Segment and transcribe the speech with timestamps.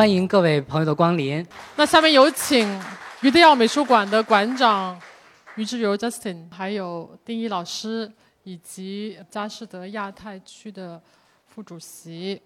[0.00, 1.46] 欢迎各位朋友的光临。
[1.76, 2.66] 那下面有请
[3.20, 4.98] 余德耀美术馆的馆长
[5.56, 8.10] 余志柔 Justin，还有丁一老师，
[8.44, 10.98] 以及佳士得亚太区的
[11.48, 12.40] 副主席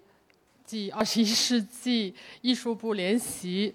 [0.67, 3.73] 暨二十一世纪艺术部联席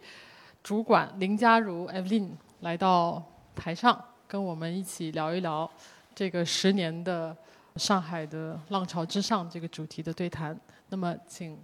[0.61, 3.23] 主管林佳如 Evelyn 来到
[3.55, 5.71] 台上，跟我们一起聊一聊
[6.13, 7.33] 这个十年的
[7.77, 10.59] 上海的浪潮之上这个主题的对谈。
[10.89, 11.57] 那么，请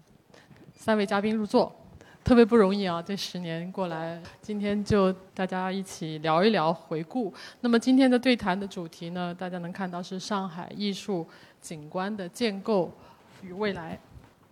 [0.73, 1.75] 三位嘉宾入座。
[2.25, 7.31] 特别不容易啊，这十年过来，今天就大家一起聊一聊回顾。
[7.61, 11.27] 那么今天的对谈的主题呢，大家能看到是上海艺术
[11.61, 12.91] 景观的建构
[13.43, 13.99] 与未来。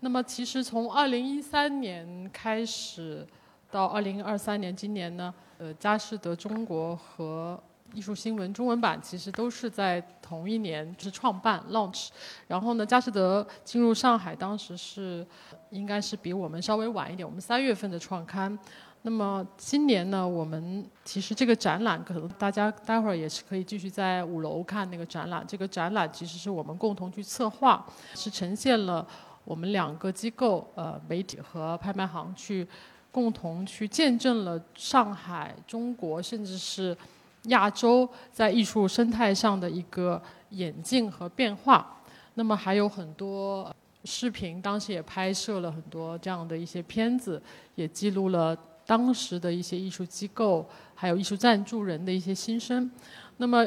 [0.02, 3.26] 那么其实从二零一三年开始
[3.72, 7.60] 到二零二三年，今年呢，呃，佳士得中国和
[7.94, 12.10] 艺术新闻中文版其实都是在同一年就是创办 launch，
[12.48, 15.26] 然后呢，佳士得进入上海当时是
[15.70, 18.58] 应该是比我们稍微晚一点，我们三月份的创刊。
[19.04, 25.46] 那么今年呢，我们其实这个展览可能大家待会儿也是可以继续在五楼看那个展览。
[25.48, 29.06] 这个展览其实是我们共同去策划，是呈现了
[29.44, 32.68] 我们两个机构呃媒体和拍卖行去
[33.12, 36.98] 共同去见证了上海、中国甚至是。
[37.44, 42.02] 亚洲在艺术生态上的一个演进和变化，
[42.36, 47.42] 那么还有很多视频，当时也拍摄了很多这样的一些片子，
[47.76, 52.90] 也记录了当时的一些艺术机构还有艺术赞助人的一些心声。
[53.38, 53.66] 那么，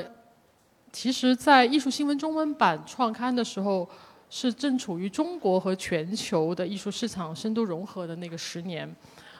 [0.90, 3.86] 其实，在艺术新闻中文版创刊的时候，
[4.30, 8.90] 是正处于中国和全球的艺术市场深度融合的那个十年，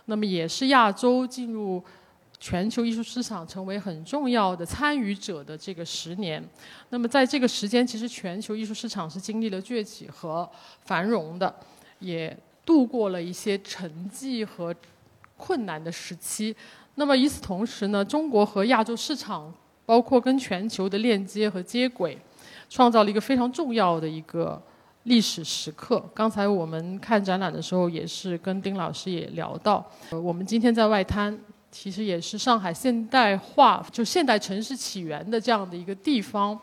[0.05, 1.83] 那么也是亚洲进入。
[2.39, 6.43] 全球艺术市场成为很重要的参与者的这个十年，
[6.91, 10.49] 那么在这个时间，其实全球艺术市场是经历了崛起和
[10.85, 11.53] 繁荣的，
[11.99, 14.75] 也度过了一些沉寂和
[15.37, 16.55] 困难的时期。
[16.97, 19.53] 那么与此同时呢，中国和亚洲市场，
[19.85, 22.19] 包括跟全球的链接和接轨，
[22.69, 24.63] 创造了一个非常重要的一个
[25.05, 26.05] 历史时刻。
[26.15, 31.37] 刚才我们看展览的时候，也是跟丁老师也聊到，我们今天在外滩。
[31.79, 36.59] 其实也是上海现代化，就现代城市起源的这样的一个地方。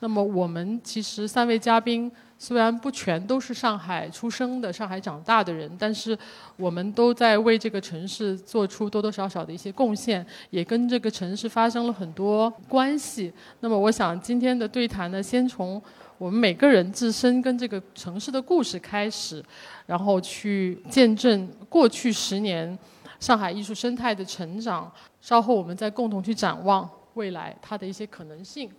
[0.00, 6.18] 那么我们其实三位嘉宾虽然不全都是上海出生的、上海长大的人，但是
[6.56, 13.30] 我们都在为这个城市做出多多少少的一些贡献，也跟这个城市发生了很多关系。
[13.60, 15.80] 那么我想今天的对谈呢，先从
[16.16, 19.44] 我们每个人自身跟这个城市的故事开始，
[19.84, 22.76] 然后去见证过去十年。
[23.24, 28.70] 上海艺术生态的成长，稍后我们再共同去展望未来它的一些可能性。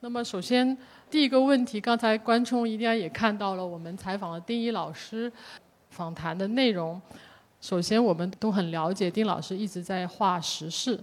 [0.00, 0.76] 那么，首先
[1.08, 5.32] 第一个问题，刚才观众应该也看到了我们采访了丁一老师
[5.88, 7.00] 访谈的内容。
[7.62, 11.02] 首先，我们都很了解丁老师一直在画时事。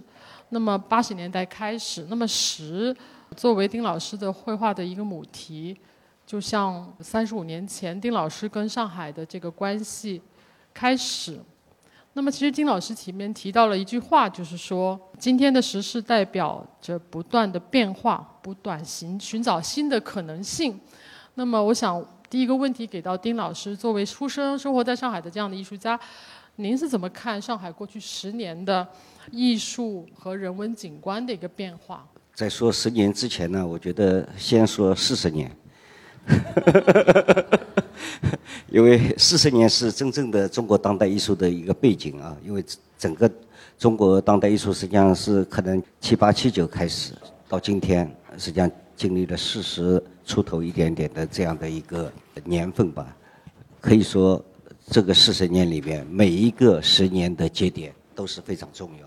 [0.50, 2.96] 那么，八十年代开始，那么时
[3.36, 5.76] 作为丁老师的绘画的一个母题，
[6.24, 10.22] 就像三十五年前丁老师跟上海的这个关系
[10.72, 11.40] 开始。
[12.16, 20.78] 那么，其实金老师前面提到了一句话，就是说，今天的时事代表着不断的变化，不断寻寻找新的可能性。
[21.34, 25.98] 那么，我想第一个问题给到丁老师，作为出生生活在上海的这样的艺术家，
[26.54, 28.86] 您是怎么看上海过去十年的
[29.32, 32.06] 艺术和人文景观的一个变化？
[32.32, 35.50] 在说十年之前呢，我觉得先说四十年。
[36.26, 37.58] 哈哈哈
[38.68, 42.64] 因为四十年是真正的中国当代艺术的一个背景啊，因为
[42.98, 43.30] 整个
[43.78, 47.12] 中国当代艺术实际上是可能七八七九开始
[47.48, 52.12] 到今天，实际上经历了四十出头一点点的这样的一个
[52.44, 53.14] 年份吧。
[53.80, 54.42] 可以说，
[54.88, 59.06] 这个四十年里面每一个十年的节点都是非常重要，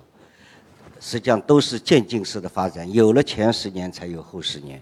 [1.01, 4.81] 实际上都是渐进式的发展，有了前十年才有后十年。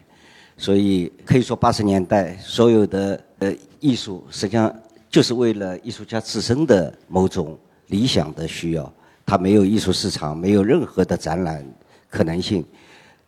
[0.57, 4.73] 所以可以说，八十年代所有的呃艺术，实际上
[5.09, 7.57] 就是为了艺术家自身的某种
[7.87, 8.91] 理想的需要。
[9.25, 11.65] 他没有艺术市场，没有任何的展览
[12.09, 12.63] 可能性，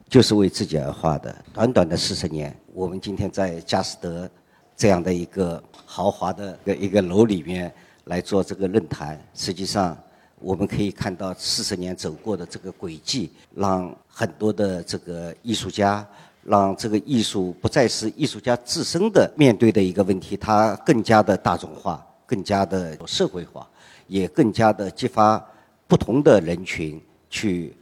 [0.08, 1.36] 就是为自己而画的。
[1.52, 4.30] 短短的四十年，我们今天在佳士得
[4.76, 7.74] 这样的一个豪华的一个楼里面
[8.06, 9.98] 来做这个论坛，实际上
[10.40, 16.08] 我们可以看到四十年走过的这个轨迹，让很多的这个艺术家。
[16.48, 23.70] 让这个艺术不再是艺术家自身的面对的一个问题，它更加的大众化，更加的社会化，
[24.08, 25.46] 也更加的激发
[25.88, 27.76] 不同的人群去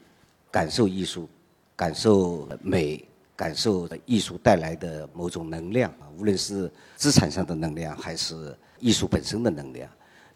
[0.50, 1.30] 感受艺术、
[1.76, 9.88] 感受美、感受艺术带来的某种能量，无论是资产上的能量，还是艺术本身的能量。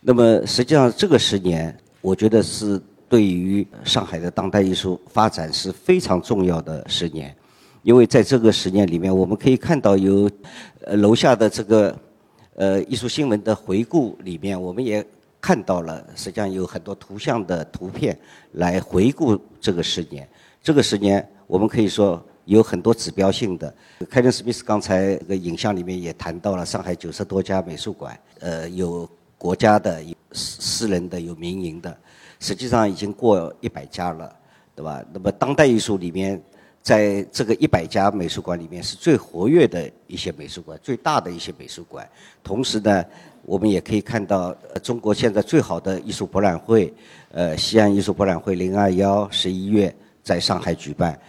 [0.02, 2.80] 那么实际上这个十年，我觉得是
[3.10, 7.36] 对于上海的当代艺术发展是非常重要的十年，
[7.90, 10.30] 因为在这个十年里面，我们可以看到有
[10.86, 12.00] 呃楼下的这个
[12.54, 15.04] 呃艺术新闻的回顾里面，我们也
[15.42, 18.16] 看到了，实际上有很多图像的图片
[18.52, 20.30] 来回顾这个十年。
[20.62, 23.74] 这个十年，我们可以说有很多指标性的。
[24.08, 31.98] 凯伦·史密斯刚才这个影像里面也谈到了上海九十多家美术馆，呃，有国家的、有私私人的、有民营的，
[32.40, 34.32] 实际上已经过一百家了，
[34.76, 35.04] 对吧？
[35.12, 36.40] 那么当代艺术里面，
[36.82, 42.08] 在这个一百家美术馆里面是最活跃的一些美术馆，最大的一些美术馆。
[42.44, 43.04] 同时呢，
[43.44, 46.94] 我们也可以看到，中国现在最好的艺术博览会，
[47.32, 49.94] 呃，西安艺术博览会零二幺十一月。
[50.22, 51.20] 在上海举办，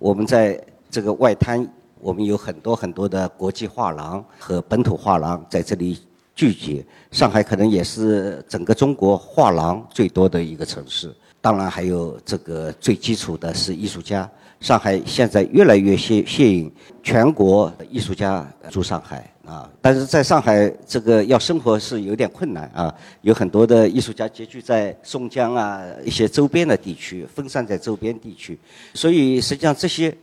[0.00, 0.60] 我们在
[0.90, 1.64] 这个外滩，
[2.00, 6.00] 我们有很多很多的国际画廊和本土画廊在这里
[6.34, 6.84] 聚集。
[7.12, 11.14] 上海可能也是整个中国画廊最多的一个城市。
[11.40, 14.28] 当然，还有这个最基础的是艺术家。
[14.62, 16.72] 上海现在越来越吸吸引
[17.02, 19.28] 全国的艺术家住上海。
[19.44, 28.56] 啊，但是在上海这个要生活是有点困难啊，有很多的艺术家集聚在松江啊一些周边的地区，分散在周边地区，
[28.94, 30.16] 所以实际上这些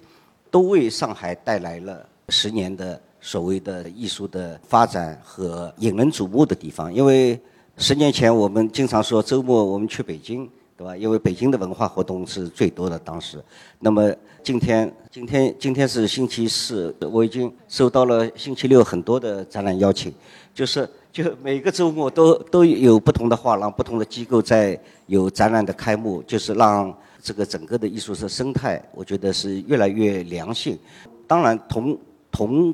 [0.50, 6.92] 都为上海带来了十年的所谓的艺术的发展和引人瞩目的地方。
[6.92, 7.38] 因为
[7.76, 10.96] 十年前我们经常说周末我们去北京，对吧？
[10.96, 13.44] 因为北京的文化活动是最多的当时，
[13.80, 14.16] 那么。
[14.42, 20.12] 今天，今天，今天是星期四，我已经收到了星期六很多的展览邀请，
[20.56, 26.92] 就是 就每个周末都都有不同的画廊、不同的机构在有展览的开幕，就是让
[27.22, 30.80] 这个整个的艺术的生态，我觉得是越来越良性。
[31.28, 32.00] 当然，同
[32.32, 32.74] 同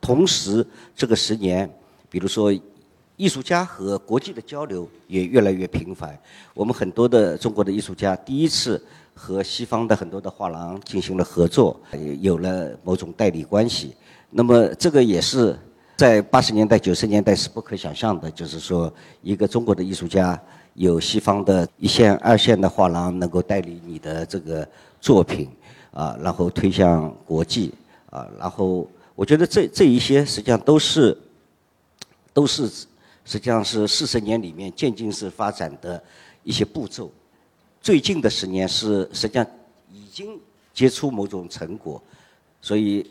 [0.00, 0.66] 同时，
[0.96, 1.70] 这个十年，
[2.08, 2.50] 比如说
[3.16, 6.18] 艺术家和国际的交流也越来越频繁。
[6.54, 8.82] 我们很多的中国的艺术家第一次。
[9.14, 11.78] 和西方的很多的画廊进行了合作，
[12.22, 13.94] 有了某种代理关系。
[14.30, 15.56] 那么这个也是
[15.98, 20.40] 在八十年代、九十年代是不可想象的，就是说一个中国的艺术家
[20.72, 24.66] 有西方的一线、二线的画廊能够代理你的这个
[24.98, 25.50] 作品，
[25.92, 27.74] 啊，然后推向国际，
[28.08, 31.16] 啊，然后我觉得这这一些实际上都是
[32.32, 32.66] 都是
[33.24, 36.02] 实际上是四十年里面渐进式发展的
[36.42, 37.10] 一些步骤。
[37.80, 39.46] 最近的十年是实际上
[39.90, 40.38] 已经
[40.72, 42.02] 结出某种成果，
[42.60, 43.08] 所以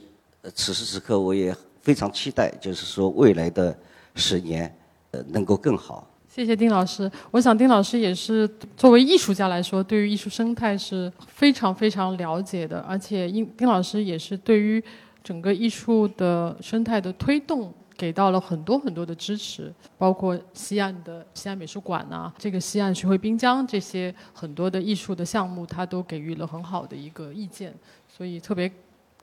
[0.53, 3.77] 此时此刻我也非常期待，就是说未来的
[4.15, 4.73] 十年
[5.11, 6.07] 呃能够更好。
[6.33, 14.81] 谢谢丁老师，我想丁老师也是作为艺术家来说，对于艺术生态是非常非常了解的，而且丁丁老师也是对于
[15.21, 17.73] 整个艺术的生态的推动。
[18.01, 27.71] 给到了很多很多的支持，包括西岸的西岸美术馆呐，这个西岸徐汇滨江这些很多的艺术的项目，他都给予了很好的一个意见。
[28.07, 28.71] 所以特别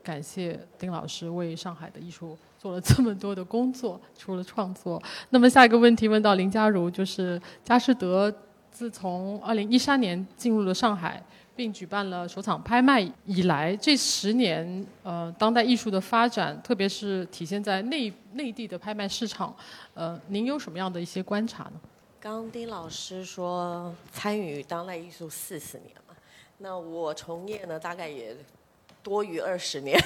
[0.01, 5.03] 感谢丁老师为上海的艺术做了这么多的工作，除了创作。
[5.31, 8.33] 那么下一个问题问到林佳如，就是佳士得
[8.71, 11.21] 自从二零一三年进入了上海。
[11.59, 19.53] 并举办了首场拍卖以来，这十年，呃，当代艺术的发展，特别是体现在内内地的拍卖市场，
[19.93, 21.73] 呃，您有什么样的一些观察呢？
[22.17, 26.15] 刚丁老师说参与当代艺术四十年嘛，
[26.59, 28.33] 那我从业呢，大概也
[29.03, 30.01] 多于二十年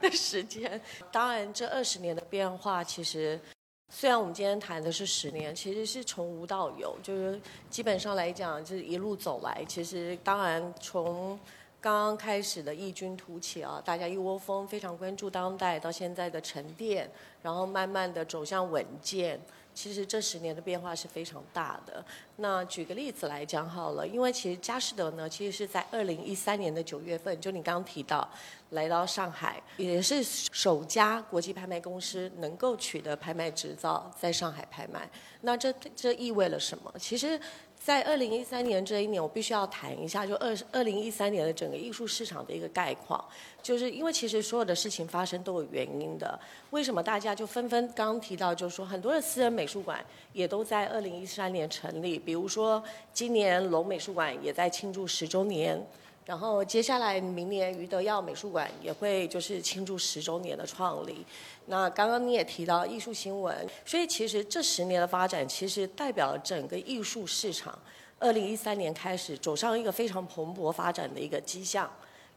[0.00, 0.80] 的时间。
[1.12, 3.40] 当然，这二十年的变化，其实。
[3.88, 7.40] 虽然我们今天谈的是十年，其实是从无到有，就是
[7.70, 9.64] 基本上来讲，就是一路走来。
[9.66, 11.38] 其实当然从
[11.80, 17.08] 刚刚开始的异军突起啊，大家一窝蜂非常关注当代，到现在的沉淀，
[17.42, 19.40] 然后慢慢的走向稳健。
[19.76, 22.02] 其实这十年的变化是非常大的。
[22.36, 28.26] 那举个例子来讲好了，因为其实佳士得呢，其实是在二零一三年的九月份，就你刚刚提到，
[28.70, 35.08] 来到上海，也是首家国际拍卖公司能够取得拍卖执照，在上海拍卖。
[35.42, 36.90] 那这这意味了什么？
[36.98, 37.38] 其实。
[37.78, 43.24] 在二零一三年这一年，我必须要谈一下，就二二零一三年的整个艺术市场的一个概况，
[43.62, 46.38] 就是因为其实所有的事情发生都有原因的。
[46.70, 55.80] 为什么大家就纷纷刚刚提到，就是说很多的私人美术馆也都在二零一三年成立，比如说今年龙美术馆也在庆祝十周年。
[56.26, 61.24] 然后接下来明年余德耀美术馆也会就是庆祝十周年的创立。
[61.66, 67.78] 那刚刚你也提到艺术新闻，所以其实这十年的发展其实代表整个艺术市场，
[68.18, 71.88] 二零一三年开始走上一个非常蓬勃发展的一个迹象。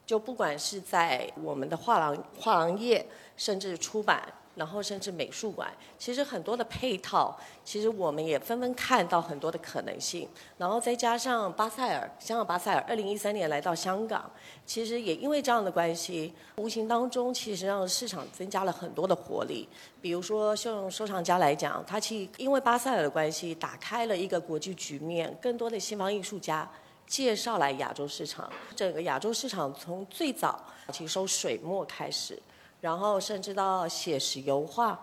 [0.05, 3.05] 就不管是在我们的画廊画廊业，
[3.36, 4.22] 甚至出版。
[4.60, 10.28] 然后甚至美术馆，其实很多的配套，其实我们也纷纷看到很多的可能性。
[10.58, 14.30] 然后再加上巴塞尔，香港巴塞尔，二零一三年来到香港，
[14.66, 19.66] 其实也因为这样的关系，无形当中其实让市场增加了很多的活力。
[20.01, 26.70] 比如说，像收藏家来讲，他其因为巴塞尔的关系，打开了一个国际局面，更多的西方艺术家
[27.08, 28.51] 介绍来亚洲市场。
[28.75, 30.62] 整个亚洲市场从最早
[30.92, 32.38] 其实收水墨开始。
[32.82, 34.98] 然后甚至到写实油画，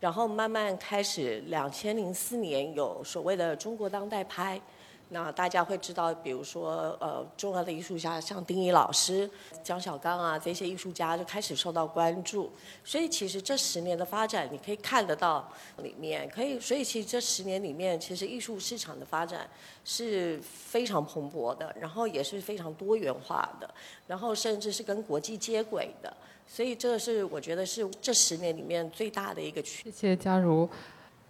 [0.00, 4.60] 然后慢慢开始，两千零四年有所谓的中国当代拍，
[5.08, 9.30] 那大家会知道，比如说呃重要的艺术家像丁仪老师、
[9.62, 12.50] 江小刚啊这些艺术家就开始受到关注，
[12.82, 15.46] 所以其实这十年的发展你可以看得到
[15.78, 19.48] 里面，可以所以其实这十年里面其实艺术市场的发展
[19.84, 23.68] 是非常蓬勃的，然后也是非常多元化的，
[24.06, 26.14] 然后甚至是跟国际接轨的。
[26.52, 29.84] 所以这是我觉得是这十年里面最大的一个区。
[29.84, 30.68] 谢谢嘉如。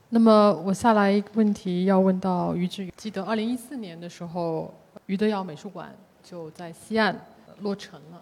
[0.09, 2.93] 那么我下来问题要问到于志宇。
[2.97, 4.75] 记得二零一四年的时候，
[5.07, 7.17] 余德耀美术馆就在西岸
[7.61, 8.21] 落成了。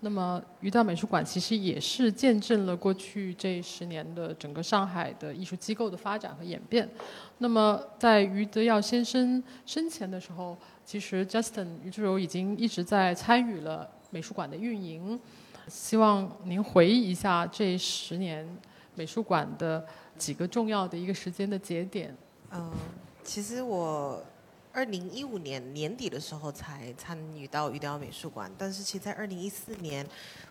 [0.00, 6.90] 那么余德耀美术馆其实也是见证了过去这十年的整个上海的艺术机构的发展和演变。
[7.38, 15.16] 那么在余德耀先生生前的时候，其实 Justin 余志柔已经一直在参与了美术馆的运营。
[15.70, 18.44] 希望您回忆一下这十年
[18.96, 19.86] 美术馆的
[20.18, 22.14] 几个重要的一个时间的节点。
[22.50, 22.72] 嗯，
[23.22, 24.20] 其实我
[24.72, 30.04] 二零一五年年底的时候才参与到余德耀美术馆，但是其实在二零一四年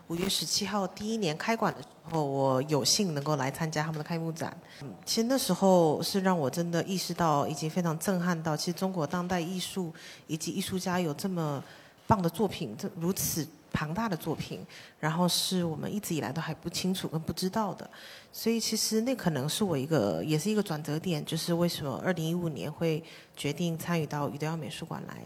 [0.08, 4.56] 五月十七号第一年开馆的时候，我有幸能够来参加他们的开幕展。
[4.80, 9.92] 嗯，其实那时候是让我真的意识到，以及非常震撼到，其实中国当代艺术
[10.26, 11.62] 以及艺术家有这么
[12.06, 13.46] 棒的作品，这如此。
[13.72, 14.64] 庞大的作品，
[14.98, 17.88] 然后是我们一直以来都还不清楚跟不知道的，
[18.32, 23.02] 所以其实那可能是我一个，也是一个转折点，就是为什么二零一五年会
[23.36, 25.16] 决定参与到余德耀美术馆来。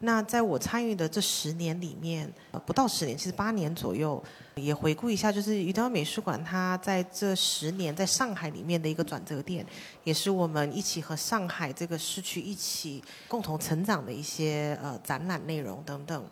[0.00, 4.22] 那在我参与的这十年里面，呃不到十年，其实八年左右，
[4.56, 9.64] 也回顾一下，就是余德耀美术馆它在这十年在上海里面的一个转折点，
[10.02, 16.22] 也是我们一起和上海这个市区一起共同成长的一些呃展览内容等等。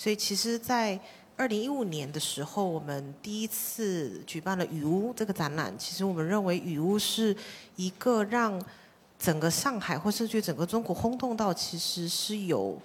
[0.00, 0.98] 所以，其实，在
[1.36, 5.76] 二零一五年的时候，我们第一次举办了雨屋这个展览。
[5.76, 7.36] 其实，我们认为雨屋是
[7.76, 8.58] 一个让
[9.18, 12.78] 整个上海，或甚至整个中国轰动到，其实是有，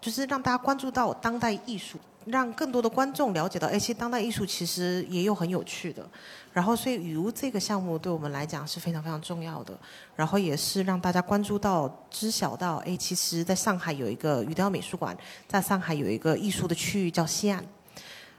[0.00, 1.96] 就是让大家关注到当代艺术。
[2.30, 6.08] 让更多的观众了解到，哎，其实当代艺术其实也有很有趣的。
[6.52, 9.78] 然后，所以雨屋这个项目对我们来讲是非常非常重要的。
[10.16, 15.16] 然后也是让大家关注到、知晓到，哎，其实在上海有一个余德耀美术馆，
[15.46, 17.64] 在上海有一个艺术的区域叫西岸。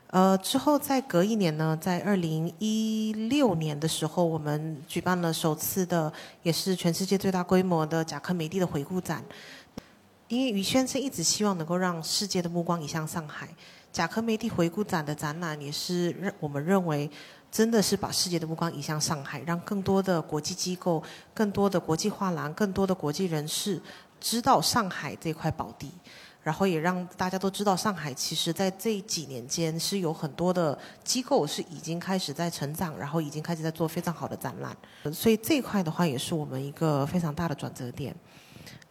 [0.08, 9.24] 呃，之后再隔一年呢，在二零一六年的时候，我们举办了首次的，也是全世界最大规模的贾科梅蒂的回顾展。
[10.28, 13.50] 因为于先生一直希望能够让世界的目光移向上海。
[13.92, 17.10] 贾科梅蒂回顾展的展览也是认我们认为
[17.52, 21.04] 真的是把世界的目光移向上海，让更多的国际机构、
[21.34, 23.82] 更多的国际画廊、更多的国际人士
[24.20, 25.92] 知道上海这块宝地，
[26.44, 34.78] 然后也让大家都知道上海其实在这几年间是有很多的机构是已经开始在成长，然后已经开始在做非常好的展览，
[35.12, 38.16] 所以这一块的话也是我们一个非常大的转折点。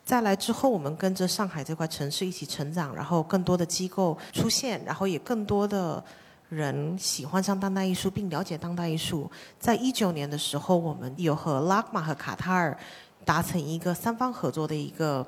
[0.08, 6.02] 再来之后，我们跟着上海这块城市一起成长，然后更多的机构出现，然后也更多的
[6.48, 9.30] 人喜欢上当代艺术并了解当代艺术。
[9.60, 12.74] 在一九年的时候，我们有和拉玛和卡塔尔
[13.22, 15.26] 达成一个三方合作的一个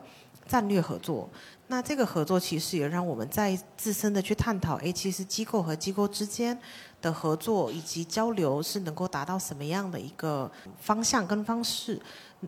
[0.49, 1.29] 战略合作。
[1.67, 6.59] 那这个合作其实也让我们在自身的去探讨，哎，其实机构和机构之间
[7.03, 12.01] 的合作以及交流是能够达到什么样的一个方向跟方式。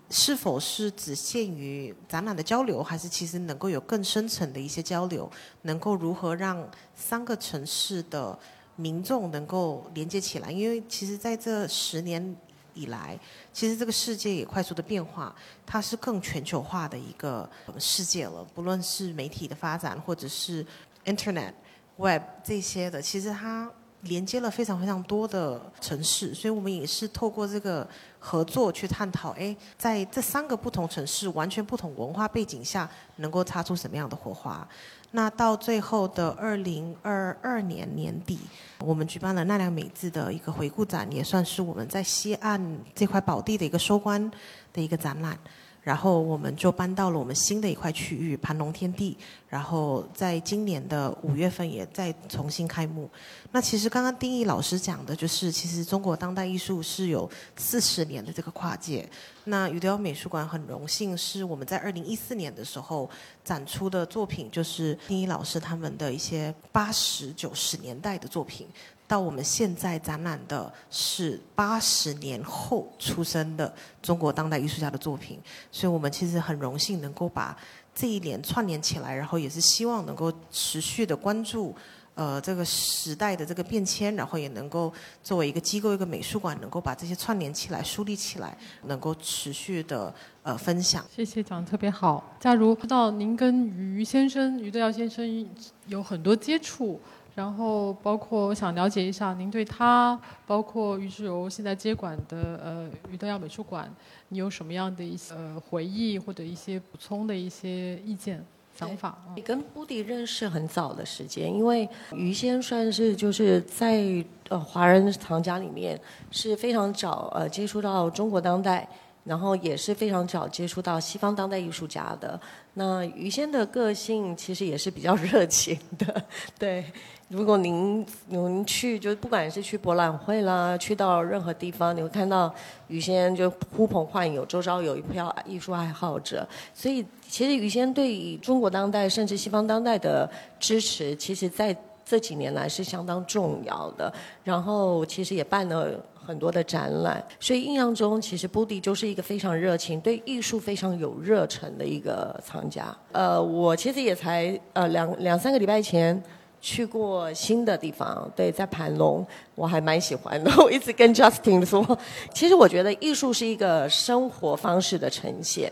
[0.09, 5.31] 是否是只限于展览的交流，还是其实能够有更深层的一些交流？
[5.63, 8.39] 能够如何让三个城市的
[8.77, 10.51] 民众能够连接起来？
[10.51, 12.37] 因为其实在这十年
[12.73, 13.19] 以来，
[13.53, 15.35] 其实这个世界也快速的变化，
[15.67, 18.43] 它是更全球化的一个世界了。
[18.55, 20.67] 不论是媒体的发展，或者是
[21.05, 21.53] Internet、
[21.97, 23.71] Web 这些的，其实它。
[24.07, 27.89] 连接了非常非常多的城市，所以我们也是透过这个
[28.25, 34.67] 合作去探讨，哎，在这三个不同城市、完全不同文化背景下，能够擦出什么样的火花？
[35.11, 38.39] 那到最后的二零二二年年底，
[38.79, 44.31] 我们举办了奈良美智的一个回顾展，也算是我们在西岸这块宝地的一个收官
[44.73, 45.37] 的一个展览。
[45.83, 49.17] 然后我们就搬到了我们新的一块区域盘龙天地，
[49.49, 53.11] 然后在今年的五月份也再重新开幕。
[53.51, 59.09] 那其实刚刚丁义老师讲的就是，其实中国当代艺术是有四十年的这个跨界。
[59.45, 63.11] 那余德耀美术馆很荣幸是我们在二零一四年的时候
[63.45, 68.69] 展出的作品，就是丁义老师他们的一些八十九十年代的作品。
[69.13, 75.39] 到我们现在展览的是八十年后出生的中国当代艺术家的作品，
[75.71, 77.55] 所以我们其实很荣幸能够把
[77.95, 81.75] 这一年串联起来，然后也是希望能够持续的关注
[82.15, 84.91] 呃这个时代的这个变迁，然后也能够
[85.23, 90.11] 作为一个机构一个美术馆，能够把这些串联起来、梳理起来，能够持续的
[90.43, 91.05] 呃分享。
[91.15, 92.35] 谢谢讲的特别好。
[92.41, 95.47] 假如知道您跟于先生于德耀先生
[95.89, 96.99] 有很多接触。
[97.35, 103.91] 然后，包括我想了解一下，您对他，包括于志柔现在接管的呃于德耀美术馆，
[104.29, 108.45] 你有什么样的一些呃回忆或者一些补充的一些意见
[108.79, 109.17] 想法？
[109.35, 114.03] 你跟布迪认识很早的时间，因为于先算是就是在
[114.51, 115.99] 呃华人藏家里面
[116.31, 118.87] 是非常早呃接触到中国当代。
[119.25, 122.41] 然后也是非常早接触到西方当代艺术家的。
[122.75, 126.25] 那于先的个性其实也是比较热情的，
[126.59, 126.85] 对。
[127.33, 132.55] 如果您您去，就不管是去博览会啦，去到任何地方，你会看到
[132.89, 136.47] 于先就呼朋唤友，周遭有一票艺术爱好者。
[136.75, 141.75] 所以，其实于先对于中国当代甚至西方当代的支持，其实在
[142.05, 144.13] 这几年来是相当重要的。
[144.45, 145.89] 然后，其实也办了。
[146.25, 152.97] 很多的展览，所以印象中其实布迪就是一个非常热情、对艺术非常有热忱的一个藏家。
[153.11, 156.23] 呃，我其实也才呃两两三个礼拜前
[156.63, 159.27] 去过新的地方，对，在盘龙，
[159.57, 160.51] 我还蛮喜欢的。
[160.63, 161.99] 我一直跟 Justin 说，
[162.33, 165.71] 其实我觉得艺术是一个生活方式的呈现。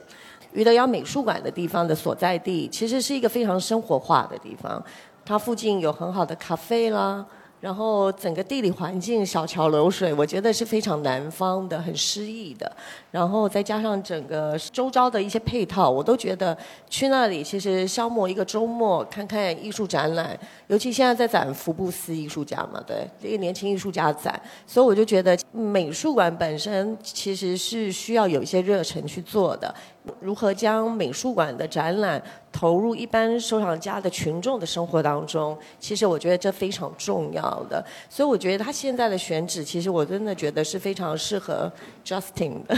[0.52, 4.84] 余德耀美术馆的地方的所在地，其实是一个非常生活化的地方，
[5.24, 7.24] 它附近有很好的咖啡啦。
[7.60, 12.70] 然后整个地理环境，小桥流水，我觉得是非常南方的，很诗意的。
[13.10, 16.56] 然后再加上整个周遭的一些配套，我都觉得
[16.88, 20.38] 去那里其实消磨一个周末，看看艺术展览。
[20.68, 29.74] 尤其现在在展福布斯艺术家嘛，对，一个年轻艺术家展，所以我就觉得美术馆本身其实是需要有一些热忱去做的。
[30.18, 35.56] 如何将美术馆的展览投入一般收藏家的群众的生活当中？
[35.78, 37.84] 其实我觉得这非常重要的。
[38.08, 41.70] 所以我觉得他现在的选址，其实我真的觉得是非常适合
[42.02, 42.74] Justin 的，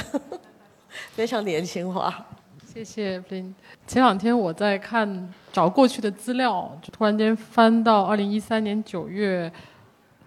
[1.13, 2.27] 非常年轻化。
[2.67, 3.55] 谢谢林。
[3.87, 9.51] 前两天我在看找过去的资料，就突然间翻到二零一三年九月，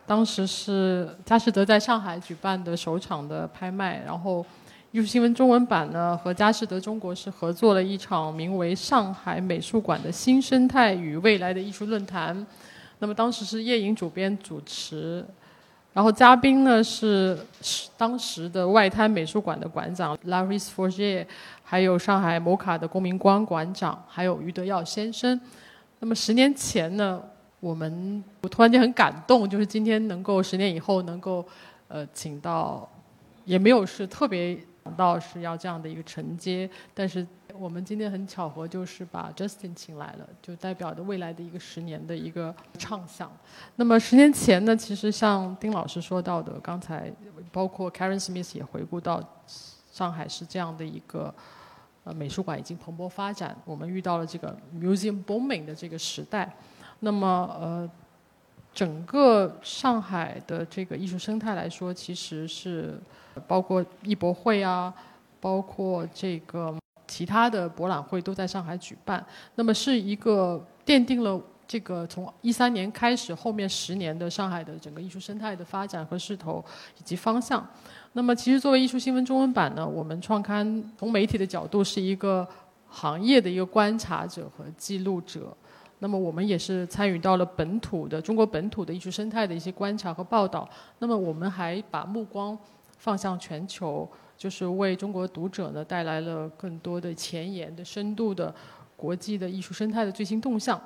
[0.08, 4.46] 当时是佳士得在上海举办的首场的拍卖，然后。
[4.92, 12.34] 艺术新闻中文版呢，和佳士得中国是合作了一场名为《上海美术馆的新生态与未来的艺术论坛》。
[13.00, 15.26] 那么当时是叶颖主编主持，
[15.92, 17.38] 然后嘉宾呢是
[17.98, 21.26] 当时的外滩美术馆的馆长 Larry Forger，
[21.62, 25.38] 还有上海摩卡的龚明光馆长，还有余德耀先生。
[26.00, 27.22] 那么十年前呢，
[27.60, 31.46] 我们我突然间很感动，就是今天能够十年以后能够
[31.90, 32.90] 呃请到，
[33.44, 34.58] 也没有是特别。
[34.86, 37.26] 想到是要这样的一个承接，但是
[37.58, 43.32] 我们今天很巧合，就是把 Justin 请来了，就代表着未来的一个十年的一个畅想。
[43.78, 47.12] 那么十年前呢，其实像丁老师说到的，刚才
[47.52, 49.20] 包括 Karen Smith 也回顾到，
[49.92, 51.34] 上海是这样的一个
[52.04, 56.56] 呃美术馆已经蓬勃发展，我们遇到了这个 Museum Booming 的这个时代。
[57.00, 57.28] 那么
[57.60, 57.90] 呃，
[58.76, 63.02] 整个上海的这个艺术生态来说，其实是。
[63.50, 64.94] 包括艺博会啊，
[65.42, 66.74] 包括这个
[67.06, 69.22] 其他的博览会都在上海举办。
[69.56, 76.64] 那么是一个奠定了这个从一三年开始后面十年的上海的整个艺术生态的发展和势头
[76.98, 77.68] 以及方向。
[78.14, 82.48] 那么其实作为艺术新闻中文版呢，我们创刊从媒体的角度是一个
[82.88, 85.54] 行业的一个观察者和记录者。
[86.00, 90.70] 那么我们也是参与到了本土的中国本土的艺术生态的一些观察和报道。
[91.00, 92.58] 那么我们还把目光。
[92.98, 98.52] 放向全球，就是为中国读者呢带来了更多的前沿的、深度的
[98.96, 100.82] 国际的艺术生态的最新动向。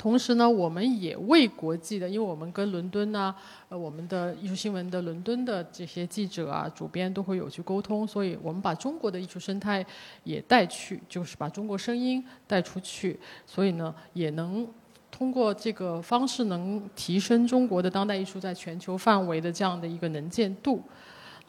[0.00, 3.36] 同时呢，我们也为国际的，因为我们跟伦敦啊，
[3.68, 9.84] 呃，我们的艺术新闻的伦敦的这些记者啊、主编都会有去沟通，所以我们把中国的艺术生态
[10.24, 14.66] 也带去，就是把中国声音带出去，所以呢，也能
[15.10, 20.82] 通过这个方式能提升中国的当代艺术在全球范围的这样的一个能见度。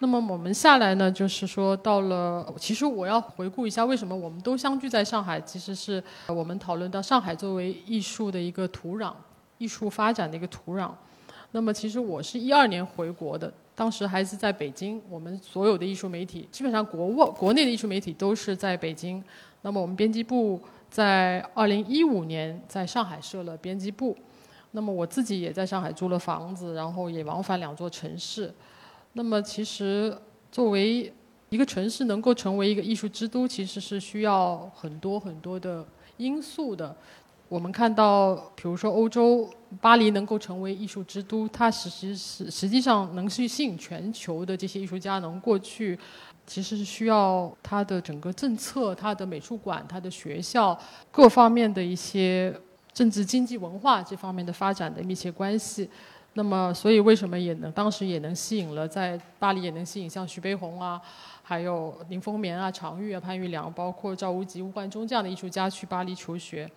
[0.01, 9.13] 那么我们下来呢，就是说到了，其实我要回顾一下，为什么我们都相聚在上海，其实是我们讨论到上海作为艺术的一个土壤，
[9.59, 10.89] 艺术发展的一个土壤。
[11.51, 19.23] 那么其实我是一二年回国的，当时还是在北京，我们所有的艺术媒体，基本上国外国内的艺术媒体都是在北京。
[19.61, 20.59] 那么我们编辑部
[20.89, 24.17] 在二零一五年在上海设了编辑部，
[24.71, 28.51] 那么我自己也在上海租了房子，然后也往返两座城市。
[29.13, 30.17] 那么，其实
[30.51, 31.11] 作为
[31.49, 35.85] 一个城市能够成为一个艺术之都，其实是需要很多很多的
[36.17, 36.95] 因素的。
[37.49, 39.49] 我们看到，比如说欧洲
[39.81, 45.99] 巴黎能够成为艺术之都，它实实实实际上能去吸引全球的这些艺术家能过去，
[46.47, 50.79] 其实是需要它的整个政策、它的美术馆、它的学校
[51.11, 52.55] 各方面的一些
[52.93, 55.89] 政治、经济、文化这方面的发展的密切关系。
[56.33, 61.01] 那么，所以为什么也能当时也能吸引了在巴黎也能吸引像徐悲鸿啊，
[61.43, 66.69] 还有林风眠啊、常玉啊、潘玉良，包括赵无极、吴冠中这样的艺术家去巴黎求学。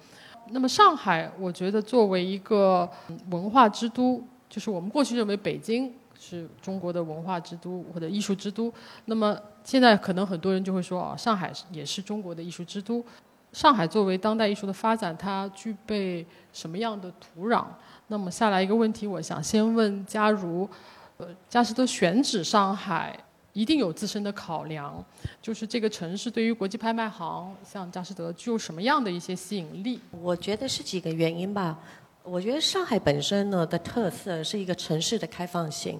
[0.50, 2.90] 那么上海，我觉得作为一个
[3.30, 8.72] 文化之都，就是我们过去认为北京是中国的文化之都或者艺术之都，
[9.04, 13.04] 那么现在可能很多人就会说啊，上海也是中国的艺术之都。
[13.52, 17.64] 上海作为当代艺术的发展，它具备什么样的土壤？
[18.08, 20.68] 那么下来一个问题，我想先问嘉如，
[21.16, 23.18] 呃，佳士得选址上海，
[23.54, 25.02] 一定有自身的考量，
[25.40, 29.98] 就是这个城市对于国际拍卖行，像佳士得具有什么样的一些吸引力？
[30.20, 31.78] 我觉得是几个原因吧。
[32.22, 35.98] 我觉得上海本身呢的特色是一个城市的开放性，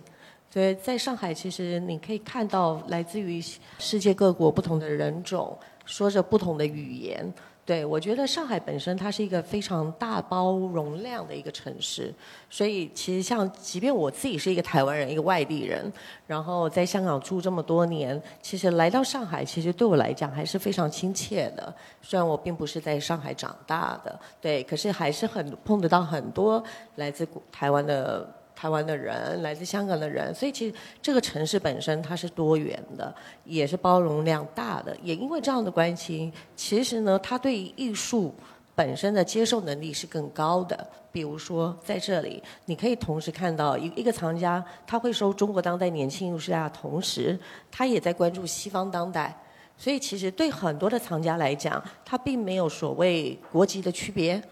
[0.51, 3.43] 所以在上海其实你可以看到来自于
[3.79, 7.33] 世界各国不同的人种，说着不同的语言。
[7.67, 12.13] 对，我觉得上海本身它是一个非常大包容量的一个城市，
[12.51, 15.91] 所以其实像即便我自己是一个台湾人，一个外地人，
[16.27, 21.75] 然后在香港住这么多年，其实来到上海，其实对我来讲还是非常亲切的。
[22.03, 26.63] 虽然我并不是在上海长大的，对，可是还是很碰得到很多
[26.97, 28.29] 来自台湾的。
[28.65, 34.97] 台湾的人，来自香港的人，所以其实这个城市本身它是多元的，也是包容量大的。
[35.03, 38.35] 也因为这样的关系，其实呢，他对艺术
[38.75, 40.89] 本身的接受能力是更高的。
[41.13, 47.39] 比如说在这里，你可以同时看到一一个藏家，他会收中国当代年轻艺术家同时，
[47.71, 49.39] 他也在关注西方当代。
[49.77, 54.43] 所以其实对很多的藏家来讲，他并没有所谓国籍的区别。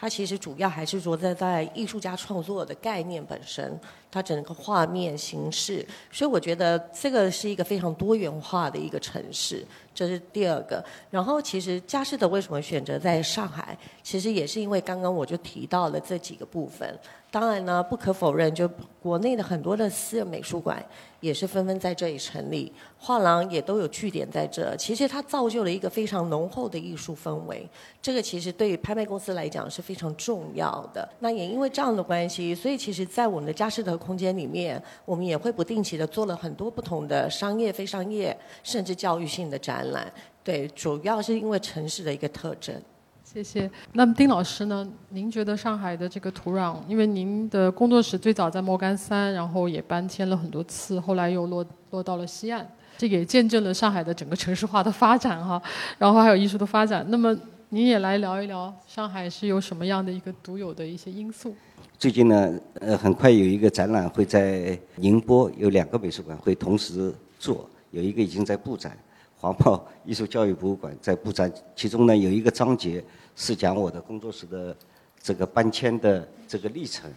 [0.00, 3.78] 它其实主要还是说在在艺术家创作的概念本身，
[4.10, 10.84] 它整个画面形式，所以我觉得这个是一个非常多元化的一个城市，这是第二个。
[11.10, 16.98] 然后其实佳士得为什么选择在上海，其实也是因为刚刚我就提到了这几个部分。
[17.30, 18.68] 当然呢，不可否认，就
[19.00, 20.84] 国内的很多的私人美术馆。
[21.20, 24.74] 也是纷纷在这里成立，画廊也都有据点在这。
[24.76, 27.68] 其实它造就了一个非常浓厚的艺术氛围，
[28.00, 31.06] 这个其实对于拍卖公司来讲是非常重要的。
[31.18, 40.12] 那也因为这样的关系，所以其实，在我们的佳士得空间里面，我们也会不定期的做了很多不同的商业、非商业，甚至教育性的展览。
[40.42, 42.74] 对，主要是因为城市的一个特征。
[43.22, 43.70] 谢谢。
[43.92, 44.84] 那么丁老师呢？
[45.10, 52.66] 您觉得上海的这个土壤，因为您的工作室最早在莫干山，然后也搬迁了很多次，后来又落落到了西岸，
[52.98, 55.62] 这也见证了上海的整个城市化的发展哈。
[55.96, 57.06] 然后还有艺术的发展。
[57.08, 57.36] 那么
[57.68, 61.54] 您也来聊一聊上海是有什么样的一个独有的一些因素？
[62.00, 68.96] 最近呢，呃，很快有一个展览会在宁波，有两个美术馆会同时做，有一个已经在布展，
[69.36, 73.04] 黄埔艺术教育博物馆在布展，其中呢有一个章节。
[73.36, 74.74] 是讲我的工作室的
[75.22, 77.10] 这个搬迁的这个历程。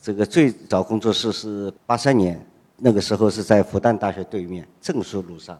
[0.00, 2.42] 这个最早工作室是八三年，
[2.78, 5.58] 那个时候是在复旦大学对面正书路上，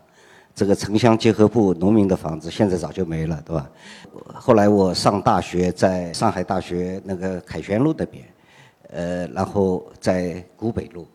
[0.54, 3.70] 这个城乡结合部农民的房子，现在早就没了，对吧？
[4.32, 8.24] 后来我上大学在上海大学那个凯旋路那边，
[8.92, 11.07] 呃，然后在古北路，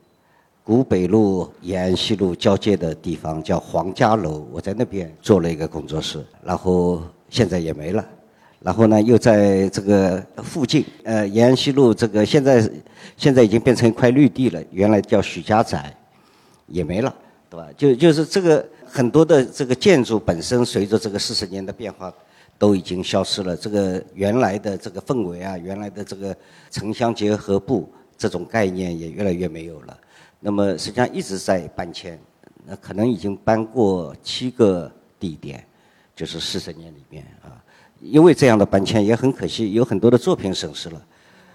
[0.64, 8.04] 古北路延安西路交界的地方叫黄家楼，我在那边做了一个工作室，然后现在也没了。
[8.60, 12.68] 然后呢，又在这个附近，呃，延安西路这个现在
[13.16, 15.96] 现在已经变成一块绿地了，原来叫许家宅，
[16.66, 17.14] 也没了，
[17.52, 17.68] 对吧？
[17.78, 22.12] 就就是这个很多的这个建筑本身，随着这个四十年的变化，
[22.58, 23.56] 都已经消失了。
[23.56, 26.36] 这个原来的这个氛围啊，原来的这个
[26.70, 29.98] 城乡结合部这种概念也越来越没有了。
[30.40, 32.20] 那么实际上一直在搬迁，
[32.66, 35.64] 那可能已经搬过七个地点，
[36.16, 37.64] 就是四十年里面啊。
[38.00, 41.02] 因为这样的搬迁也很可惜，有很多的作品损失了。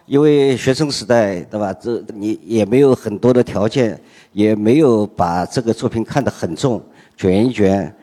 [0.04, 1.72] 因为学生时代，对吧？
[1.72, 3.98] 这你也没有很多的条件，
[4.32, 6.82] 也没有把这个作品看得很重，
[7.16, 7.94] 卷一卷，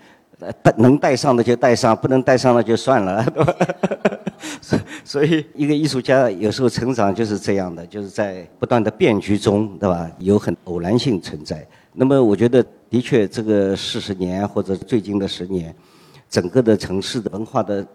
[0.62, 3.56] 带能带上的就带上，不能带上的就算了， 对吧？
[5.04, 10.10] 所以，一个艺术家有时候成长就是这样的，就是在不断的变局中，对吧？
[10.19, 11.67] 有很偶然性存在。
[11.93, 15.75] 那么，我觉得的确，这个四十年或者最近的十年，
[16.30, 17.86] 整个的城市的文化的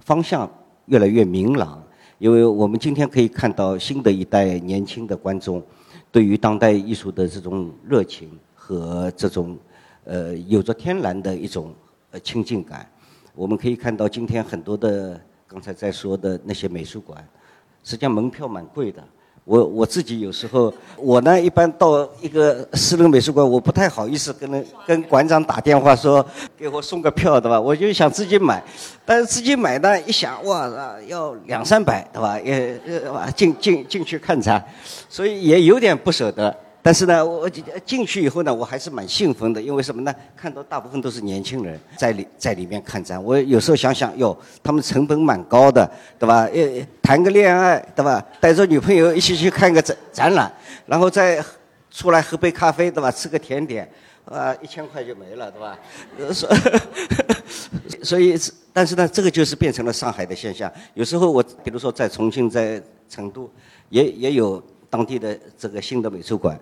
[0.00, 0.50] 方向
[0.86, 1.82] 越来越明朗。
[2.18, 5.62] 因为我们今天可以看到新的一代年轻的观众，
[6.12, 9.56] 对于当代艺术的这种热情和这种
[10.04, 11.74] 呃有着天然的一种
[12.14, 12.88] 呃亲近感。
[13.34, 17.18] 我们可以看到今天很多的刚才在说的那些美术馆，
[17.82, 19.02] 实际上门票蛮贵的。
[19.44, 26.24] 我我自己有时候，我呢一般到一个私人美术馆，我不太好意思跟人跟馆长打电话说
[26.56, 27.60] 给我送个票，对吧？
[27.60, 28.62] 我就想自己买，
[29.04, 30.70] 但是自己买呢，一想哇，
[31.08, 32.40] 要两三百，对吧？
[32.40, 34.64] 也呃进进进去看展，
[35.08, 36.56] 所以也有点不舍得。
[36.84, 37.48] 但是呢，我
[37.86, 40.14] 进去以后呢，我还是蛮兴奋的，因为什么呢？
[40.36, 43.24] 看到大部分都是年轻人在里在里面看展。
[43.24, 46.46] 我有时候想想，哟，他们成本蛮高的，对吧？
[46.52, 48.22] 呃，谈个恋爱，对吧？
[48.38, 50.52] 带着女朋友一起去看个展展览，
[50.84, 51.42] 然后再
[51.90, 53.10] 出来喝杯咖啡，对吧？
[53.10, 53.90] 吃个甜点，
[54.26, 55.78] 啊，一千块就没了，对吧？
[56.34, 56.50] 所
[58.04, 58.38] 所以，
[58.74, 60.70] 但是呢，这个就是变成了上海的现象。
[60.92, 63.50] 有时候我，比如说在重庆、在成都，
[63.88, 64.62] 也也有
[64.94, 66.56] 当地的这个新的美术馆。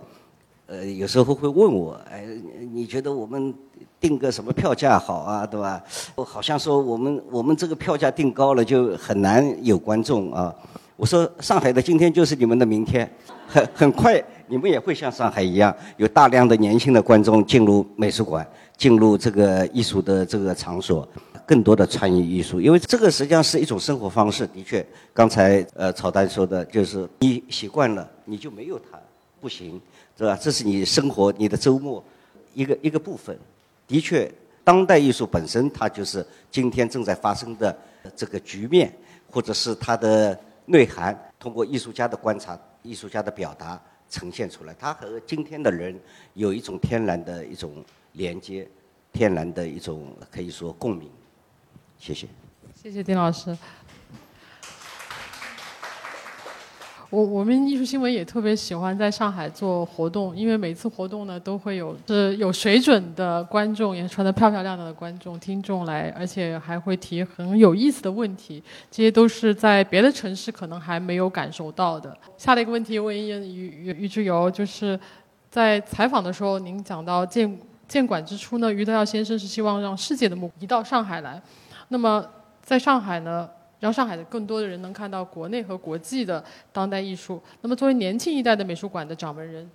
[0.65, 2.25] 呃，有时候会问我，哎，
[2.73, 3.53] 你觉得我们
[4.01, 5.85] 定个什么票价好啊，对吧？
[6.15, 10.55] 我好像说我们我们这个票价定高了就很难有观众啊。
[10.97, 13.07] 我说上海的今天就是你们的明天，
[13.47, 18.47] 很很快你们也会像上海一样，有大量的年轻的观众进入美术馆，
[18.79, 21.07] 进入这个艺术的这个场所，
[21.47, 24.47] 更多的参与艺术，因为这个实际上是一种生活方式。
[24.47, 28.99] 的确，刚才呃曹丹说的就是你习惯了，你就没有它
[29.41, 29.81] 不行。
[30.15, 30.39] 是吧？
[30.41, 32.05] 这是你生活、你的周末
[32.55, 33.37] 一个一个部分。
[33.89, 34.31] 的确，
[34.63, 37.77] 当代艺术本身它就是今天正在发生的
[38.15, 38.95] 这个局面，
[39.29, 44.77] 或者是它的内涵，通过艺术家的观察、艺术家的表达呈现出来。
[44.79, 45.99] 它和今天的人
[46.35, 48.69] 有一种天然的一种连接，
[49.13, 51.11] 天然的一种可以说共鸣。
[52.03, 52.27] 谢谢。
[52.75, 53.57] 谢谢丁老师。
[57.11, 68.61] 我我们艺术新闻也特别喜欢在上海做活动，因为每次活动呢都会有是有水准的观众，也穿得漂漂亮亮的观众听众来，而且还会提很有意思的问题，
[68.91, 72.19] 这些都是在别的城市可能还没有感受到的。
[72.37, 74.99] 下了一个问题问于于于之游，就是
[75.49, 81.41] 在采访的时候，您讲到建建馆之初呢，于德耀先生是希望让世界的目移到上海来，
[81.93, 82.27] 那么
[82.63, 83.49] 在上海呢？
[83.81, 87.43] 让上海的更多的人能看到国内和国际的当代艺术。
[87.63, 89.69] 那么，作为年轻一代的美术馆的掌门人，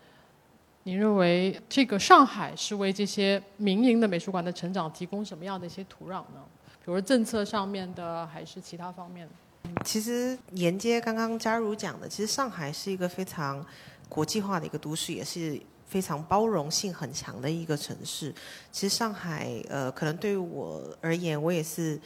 [0.84, 6.42] 您认为这个上海是为这些民营的美术馆的成长提供什么样的一些土壤呢？
[6.86, 9.84] 比如政策上面的，还是其他方面的？
[9.84, 13.62] 其实沿接刚刚嘉如讲的，其实上海是一个非常
[14.08, 18.34] 国际化的一个都市，也是非常包容性很强的一个城市。
[18.72, 22.00] 其实上海，呃，可能对于我而言，我也是。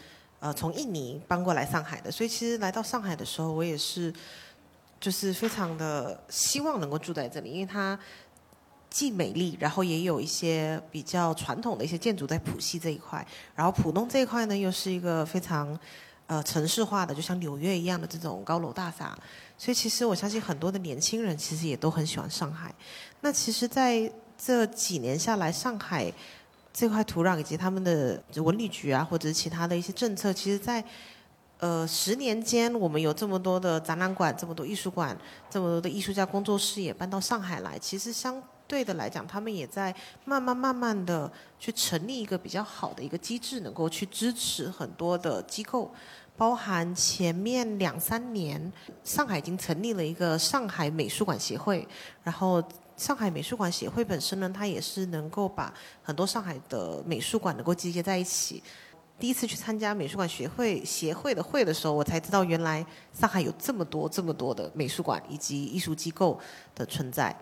[0.44, 4.12] 呃，从印尼搬过来上海的，所以其实来到上海的时候，我也是，
[5.00, 7.96] 就是非常的希望能够住在这里，因为它
[8.90, 15.80] 既美丽，然后也有一些比较传统的一些建筑在浦西这一块，然后浦东这一块呢，又是一个非常
[16.32, 19.18] 呃城市化的，就像纽约一样的这种高楼大厦，
[19.58, 22.74] 所以其实我相信很多的年轻人其实也都很喜欢上海。
[23.20, 26.14] 那其实在这几年下来，上海。
[26.74, 30.82] 这块土壤以及他们的文旅局啊，或者是其他的一些政策，其实，在
[31.60, 35.14] 呃十年间，我们有这么多的展览馆，这么多艺术馆，
[35.50, 37.78] 这么多的艺术家工作室也搬到上海来。
[37.78, 45.94] 其实相对的来讲，他们也在慢慢慢慢的去成立一个比较好的一个机制，能够去支持很多的机构，
[46.42, 48.60] 包含前面两三年，
[49.04, 51.88] 上海已经成立了一个上海美术馆协会，
[52.24, 52.64] 然后。
[52.98, 55.74] 上海美术馆协会本身呢，它也是能够把
[56.04, 58.62] 很多上海的美术馆能够集结在一起。
[59.18, 66.40] 第一次去参加美术馆协会协会的会的时候，我才知道原来上海有这么多这么多的美术馆以及艺术机构
[66.76, 67.36] 的存在。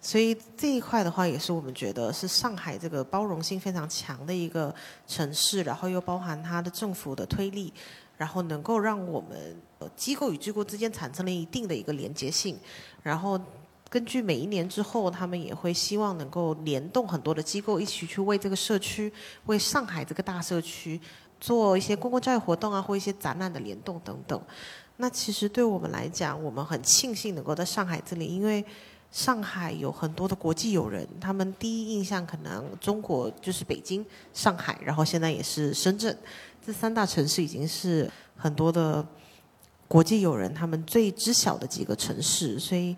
[0.00, 4.74] 所以这一块的话，也是我们觉得是上海这个包容性非常强的一个
[5.06, 7.72] 城市，然后又包含它的政府的推力，
[8.16, 9.56] 然后能够让我们
[9.94, 12.58] 机构与机构之间产生了一定的一个连接性，
[13.02, 13.40] 然后。
[13.88, 19.10] 根据每一年之后，他们也会希望能够联动很多的机构一起去为这个社区、
[19.44, 21.00] 为上海这个大社区
[21.40, 24.42] 做一些公共教育活动啊，或一些展览的联动等等。
[24.96, 28.62] 那其实对我们来讲，我们很庆幸能够在上海这里，因为
[29.10, 36.16] 上海有很多的国际友人，他们第一印象可能中国就是北京、上海，然后现在也是深圳，
[36.64, 39.06] 这三大城市已经是很多的
[39.88, 42.96] 国际友人他们最知晓的几个城市，所以。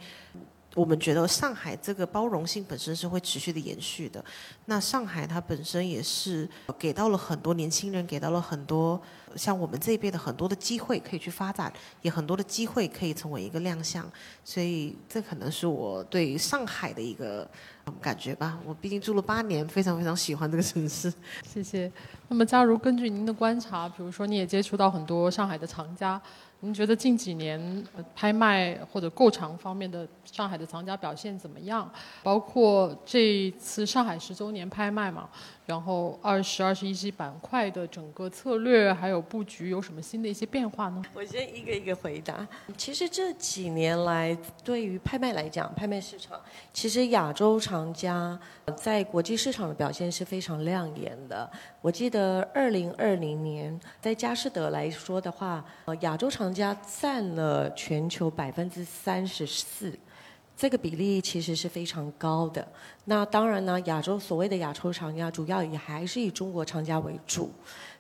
[0.79, 4.25] 我们觉得上海这个包容性本身是会持续的延续的。
[4.67, 9.01] 那上海它本身也是给到了很多年轻人，给到了很多
[9.35, 14.09] 像我们这一辈的很多的机会可以去发展，也很多的机会可以成为一个亮相。
[14.45, 17.49] 所以这可能是我对上海的一个
[18.01, 18.57] 感觉吧。
[18.65, 21.13] 我毕竟住了八年，非常非常喜欢这个城市。
[21.45, 21.91] 谢谢。
[22.29, 26.21] 那么，假如根据您的观察，比如说你也接触到很多上海的藏家。
[26.61, 31.89] 您觉得近几年拍卖或者购藏方面的上海的藏家表现怎么样？
[32.23, 35.29] 包括这一次上海十周年拍卖嘛？
[35.69, 41.03] 然后二十二十一期板块的整个策略还有布局有什么新的一些变化呢？
[41.13, 42.49] 我先一个一个回答。
[42.75, 46.41] 其实这几年来，对于拍卖来讲，拍卖市场
[46.73, 48.41] 其实亚洲藏家
[48.79, 51.51] 在国际市场的表现是非常亮眼的。
[51.83, 59.93] 我记得二零二零年在佳士得来说的话，呃，亚洲藏家占了全球百分之三十四。
[60.59, 62.67] 这个比例其实是非常高的。
[63.05, 67.49] 那当然呢，亚洲所谓的亚洲厂家，主要也还是以中国厂家为主。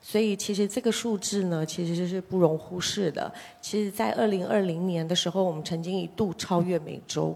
[0.02, 3.32] 所以其实这个数字呢，其实是不容忽视的。
[3.60, 7.32] 其实，在二零二零年的时候，我们曾经一度超越美洲。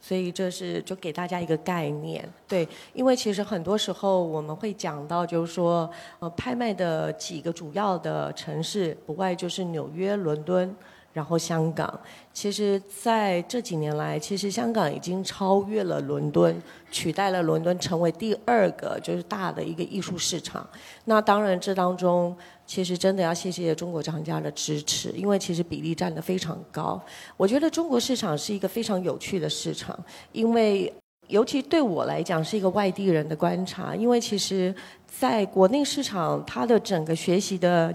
[0.00, 10.74] 所以这是就给大家一个概念，对，因为其实很多时候我们会讲到，就是说，呃，拍卖的几个主要的城市，不外就是纽约、伦敦。
[11.12, 12.00] 然后香港，
[12.32, 20.66] 其实在这几年来，其实香港已经超越了伦敦，取代了伦敦成为第二个就是大的一个艺术市场。
[21.04, 26.98] 那当然，这当中其实真的要谢谢中国厂家的支持，因为其实比例占得非常高。
[27.36, 29.98] 我觉得中国市场是一个非常有趣的市场，
[30.32, 30.90] 因为
[31.28, 34.74] 尤其对我来讲是一个外地人的观察，因为其实
[35.06, 37.94] 在国内市场，它的整个学习的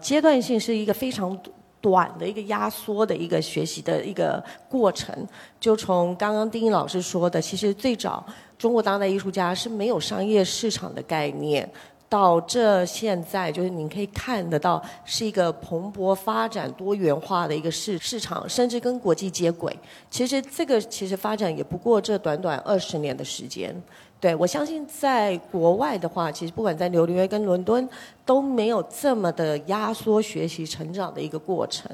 [0.00, 1.38] 阶段性是一个非常。
[1.80, 5.14] 短的一个压缩的一个学习的一个过程，
[5.58, 8.24] 就从刚刚丁一老师说的，其实最早
[8.58, 11.68] 中国当代艺术家是没有商业市场的概念，
[12.08, 19.74] 到这现在就是您可以看得到是一个蓬勃发展、多元化的一个市市场，甚至跟国际接轨。
[20.10, 23.74] 其实这个其实发展也不过这短短二十年的时间。
[24.20, 27.88] 对，我相信在国外的话，其实不管在纽约跟伦敦，
[28.26, 31.90] 都没有这么的压缩学习成长的一个过程。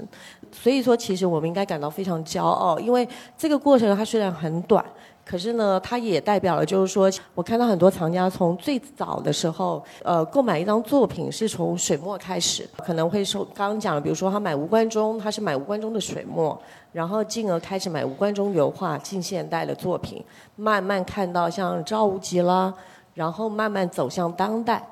[0.51, 3.09] 所以说，其实我们应该感到非常骄傲，因为
[3.39, 4.85] 这个过程它虽然很短。
[5.25, 16.57] 可是呢，它也代表了，就是说我看到很多藏家从最早的时候，呃，购买一张作品是从水墨开始，可能会说刚刚讲了，比如说他买吴冠中，他是买吴冠中的水墨，
[16.97, 20.25] 然后进而开始买吴冠中油画、近现代的作品，
[20.57, 22.73] 慢慢看到像赵无极啦，
[23.13, 24.83] 然后慢慢走向当代。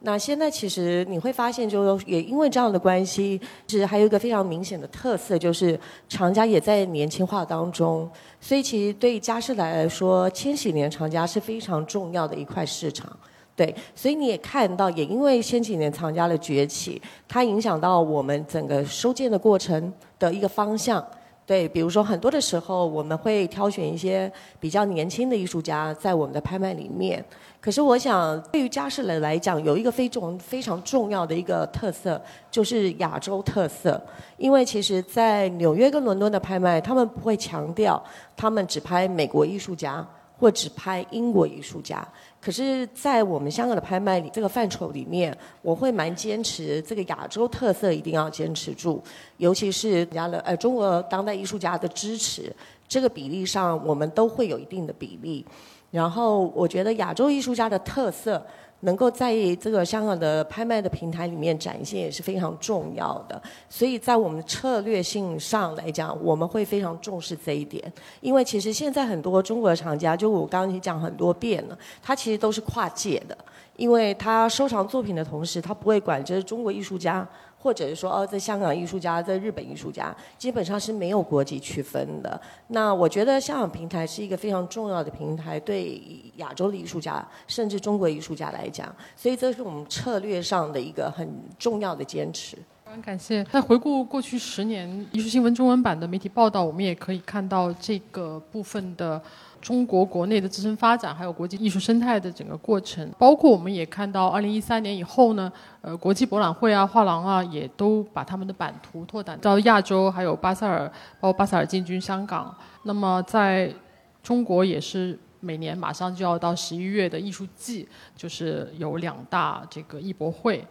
[0.00, 8.06] 那现在其实你会发现，就也因为这样的关系，其实还有一个非常明显的特色，就是藏家也在年轻化当中。
[8.42, 13.10] 所以其实对嘉士来来说，千禧年藏家是非常重要的一块市场。
[13.56, 21.02] 对，所以你也看到，也因为千禧年藏家的崛起，它影响到我们整个收件的过程的一个方向。
[21.46, 27.22] 对，比如说很多的时候，我们会挑选一些比较年轻的艺术家在我们的拍卖里面。
[27.60, 34.02] 可是我想，对于嘉士得来讲，有一个非常非常重要的一个特色，就是亚洲特色。
[34.38, 38.02] 因为其实，在纽约跟伦敦的拍卖，他们不会强调
[38.34, 40.06] 他们只拍美国艺术家
[40.38, 42.06] 或只拍英国艺术家。
[42.44, 49.02] 可是，在我们香港的拍卖里这个范畴里面，我会蛮坚持这个亚洲特色一定要坚持住，
[49.38, 52.54] 尤其是家的呃中国当代艺术家的支持，
[52.86, 55.42] 这个比例上我们都会有一定的比例。
[55.90, 58.44] 然后，我觉得亚洲艺术家的特色。
[58.84, 67.92] 能够在这个香港的拍卖的平台里面展现也是非常重要的，所以在我们策略性上来讲，我们会非常重视这一点。
[68.20, 73.36] 因为其实现在很多中国的厂家，就我刚刚已经讲很多遍了，他其实都是跨界的，
[73.76, 77.26] 因为他收藏作品的同时，他不会管这是中国艺术家。
[77.64, 82.38] 或者是说哦，在香港艺术家，在日本艺术家，基本上是没有国籍区分的。
[82.68, 85.98] 那我觉得香港平台是一个非常重要的平台，对
[86.36, 91.26] 亚洲的艺术家，甚至中国艺术家来讲，所以这是我们策略上的一个很
[91.58, 92.58] 重要的坚持。
[92.94, 93.42] 非常感谢。
[93.44, 99.20] 在回顾过去十年艺术新闻中文版的媒体报道，我们也可以看到这个部分的
[99.60, 103.10] 中国国内的自身发展，还有国际艺术生态的整个过程。
[103.18, 110.86] 包括我们也看到，二零一三年以后呢，呃，国际博览会啊、画廊啊，也都把他们的版图拓展到亚洲，还有巴塞尔，
[111.18, 112.54] 包括巴塞尔进军香港。
[112.84, 113.74] 那么在
[114.22, 120.64] 中国也是每年马上就要到十一月的艺术季，就是有两大这个艺博会，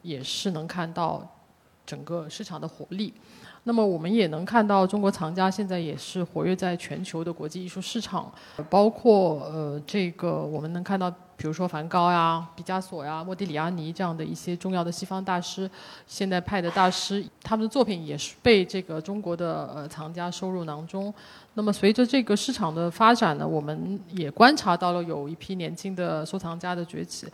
[0.00, 1.22] 也是能看到。
[1.86, 3.14] 整个市场的活力，
[3.62, 8.30] 那么我们也能看到，中国藏家现在也是活跃在全球的国际艺术市场，
[8.68, 15.70] 包括呃这个我们能看到，比如说梵高呀、毕加索呀、莫迪里亚尼这样的一些重要的西方大师、
[16.06, 21.12] 现代派的大师，他们的作品也是被这个中国的呃藏家收入囊中。
[21.54, 27.26] 那么随着这个市场的发展呢，我们也观察到了有一批年轻的收藏家的崛起。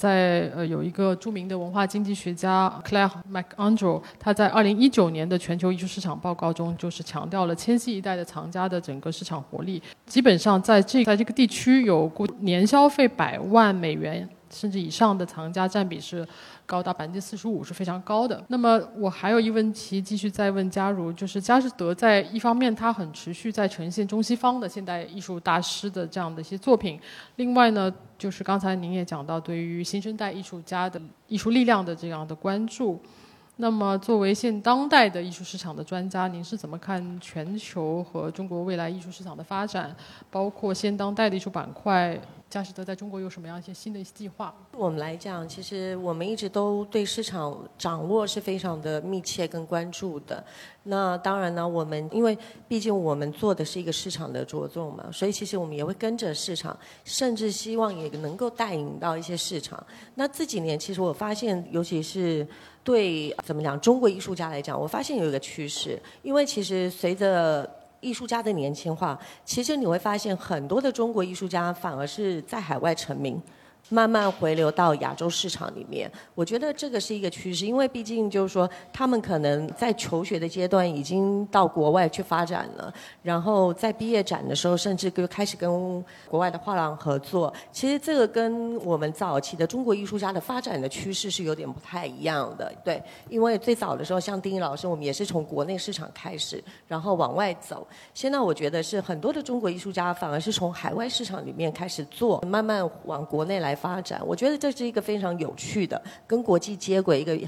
[0.00, 9.82] 在呃，有一个著名的文化经济学家 Claire McAndrew，他在二零一九年的全球艺术市场报告中，就是强调了千禧一代的藏家的整个市场活力。
[10.06, 16.26] 基本上在这在这个地区有年消费百万美元甚至以上的藏家占比是。
[16.70, 18.40] 高达百分之四十五是非常高的。
[18.46, 26.96] 那么我还有一问题，继续再问佳如，就是佳士得在一方面，它很持续在呈现中西方的现代艺术大师的这样的一些作品；
[27.34, 33.00] 另外呢，就是刚才您也讲到对于新生代艺术家的艺术力量的这样的关注。
[33.56, 39.94] 那么作为现当代的艺术市场的专家，您是怎么看全球和中国未来艺术市场的发展，
[40.30, 42.16] 包括现当代的艺术板块？
[42.50, 44.52] 佳士得在中国有什么样一些新的计划？
[44.72, 50.44] 我们来讲，其实我们一直都对市场掌握是非常的密切跟关注的。
[50.82, 52.36] 那当然呢，我们因为
[52.66, 59.80] 毕竟我们做的是一个市场的着重嘛，所以其实我们也会跟着市场，甚至希望也能够带领到一些市场。
[60.16, 62.44] 那这几年，其实我发现，尤其是
[62.82, 73.40] 对怎么讲中国艺术家来讲，我发现有一个趋势，因为其实随着艺术家的年轻化，其实你会发现很多的中国艺术家反而是在海外成名。
[73.92, 85.68] 慢慢回流到亚洲市场里面，我觉得这个是一个趋势，因为毕竟就是说，他们可能在求学的阶段已经到国外去发展了，然后在毕业展的时候，甚至就开始跟
[86.28, 87.52] 国外的画廊合作。
[87.72, 97.84] 其实这个跟我们早期的中国艺术家的发展的趋势是有点不太一样的，对，因为最早的时候，像丁一老师，我们也是从国内市场开始，然后往外走。
[98.14, 103.76] 现在我觉得是很多的中国艺术家反而是从海外市场里面开始做，慢慢往国内来。
[103.80, 107.38] 发展，我觉得这是一个非常有趣的，跟国际接轨一个，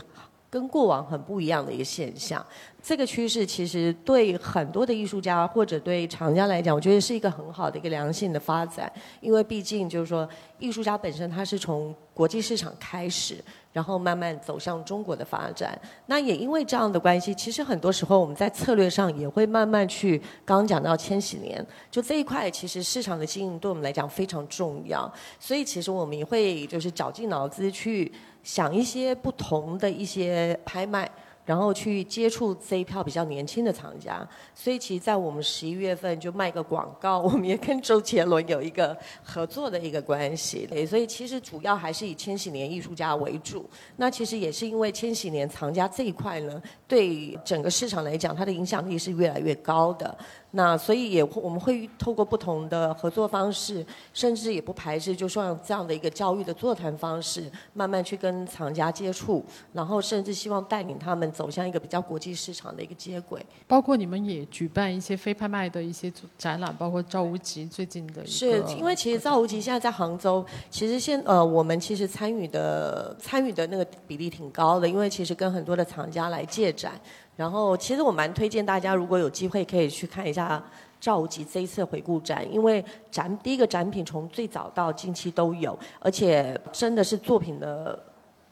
[0.48, 2.44] 跟过往很不一样的一个现象。
[2.82, 10.28] 这个趋势其实对很多的艺术家或者对厂家来讲，我觉得是一个很好的一个良性的发展，因为毕竟就是说，
[10.58, 13.36] 艺术家本身他是从国际市场开始。
[13.72, 25.10] 然后慢慢走向中国的发展，那也因为这样的关系，其实很多时候我们在策略上也会慢慢去，刚刚讲到千禧年，就这一块，其实市场的经营对我们来讲非常重要，
[25.40, 28.12] 所以其实我们也会就是绞尽脑汁去
[28.42, 31.10] 想一些不同的一些拍卖。
[31.44, 40.66] 然后去接触这一票比较年轻的藏家，所以其实，在我们十一月份就卖个广告， 我们也跟周杰伦有一个合作的一个关系。
[40.70, 43.68] 对，所以其实主要还是以千禧年艺术家为主。
[43.96, 50.16] 那其实也是因为千禧年藏家这一块呢，对整个市场来讲，它的影响力是越来越高的。
[50.54, 59.42] 那所以也我们会透过不同的合作方式，甚至也不排斥，就像这样的一个教育的座谈方式，慢慢去跟厂家接触，
[59.72, 63.44] 然后甚至希望带领他们走向一个比较国际市场的一个接轨。
[63.66, 68.26] 包括你们也举办一些非拍卖的一些展览，包括赵无极最近的。
[68.26, 76.92] 是因为其实赵无极现在在杭州，其实现呃我们其实参与的参与的那个比例挺高的，因为其实跟很多的厂家来借展。
[77.34, 80.62] 然后，其实我蛮推荐大家，如果有机会可以去看一下
[81.00, 87.98] 赵无极这一次回顾展，因为展第一个展品从最早到近期都有，而且真的是作品的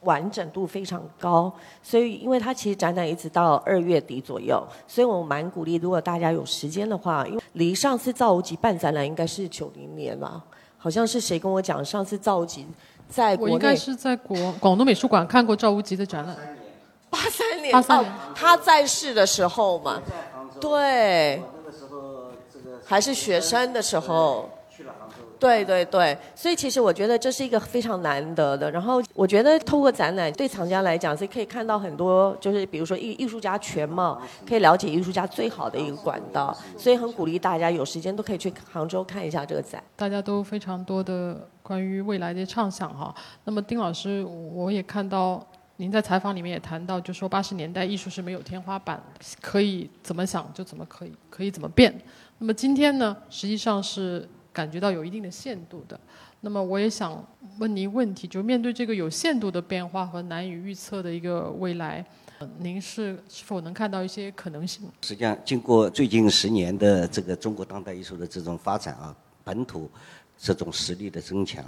[0.01, 1.53] 完整度非常高。
[1.83, 10.43] 所以，因为它其实展览一直到二月底左右，所以我蛮鼓励，如果大家有时间的话，因为离上次赵无极办展览应该是九零年了，
[10.78, 12.66] 好像是谁跟我讲，上次赵无极
[13.09, 16.37] 在国，我应该是在国广东美术馆看过赵无极的展览。
[17.11, 20.01] 八三年，哦，他在世的时候嘛，
[20.61, 28.71] 对，那个时候这个还是学生的时候，去了杭州，对对对，所以其实我觉得这是一个非常难得的。
[28.71, 36.57] 然后我觉得透过展览，对藏家来讲是可以看到很多，就是比如说艺艺术家全貌，可以了解艺术家最好的一个管道。
[36.79, 39.83] 所以很鼓励大家有时间都可以去杭州看一下这个展。
[39.97, 43.13] 大家都非常多的关于未来的畅想哈。
[43.43, 45.45] 那么丁老师，我也看到。
[45.81, 49.03] 您在采访里面也谈到，就说八十年代艺术是没有天花板，
[49.41, 51.91] 可以怎么想就怎么可以，可以怎么变。
[52.37, 55.99] 那么今天呢，实际上是感觉到有一定的限度的。
[56.43, 57.26] 那么我也想
[57.59, 62.05] 问您问题，就面对这个有限度的变化和难以预测的一个未来，
[62.59, 64.87] 您是是否能看到一些可能性？
[65.01, 69.91] 实际上，经过最近十年的这个中国当代艺术的这种发展啊，本土
[70.37, 71.64] 这种实力的增强，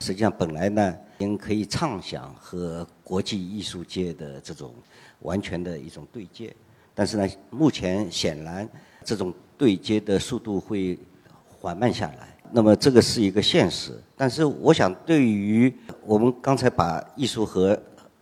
[0.00, 4.74] 实际上本来呢，应可以畅想和国际艺术界的这种
[5.20, 6.54] 完全的一种对接，
[6.94, 8.66] 但是呢，目前显然
[9.04, 10.98] 这种对接的速度会
[11.46, 12.34] 缓慢下来。
[12.50, 15.72] 那么这个是一个现实，但是我想，对于
[16.02, 17.78] 我们刚才把艺术和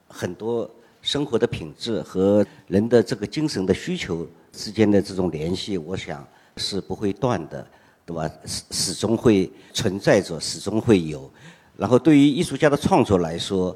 [0.09, 0.69] 很多
[1.01, 6.27] 生活的品质和人的这个精神的需求之间的这种联系，我想
[6.57, 7.65] 是不会断的，
[8.05, 8.29] 对吧？
[8.45, 11.31] 始始终会存在着，始终会有。
[11.79, 13.75] 然后对于艺术家的创作来说，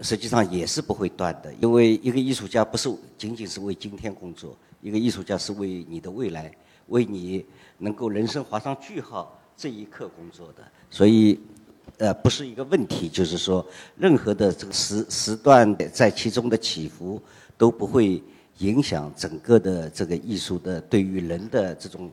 [0.00, 6.50] 实际上也是不会断的，因为一个艺术家不是仅仅是为今天工作，一个艺术家是为你的未来，
[6.88, 7.44] 为你
[7.76, 9.38] 能够人生划上句号。
[9.56, 11.38] 这一刻工作的，所以，
[11.98, 13.64] 呃，不是一个问题，就是说，
[13.96, 17.22] 任何的这个时时段在其中的起伏
[17.56, 18.20] 都不会
[18.58, 22.10] 影响整个的这个艺术的对于人的这种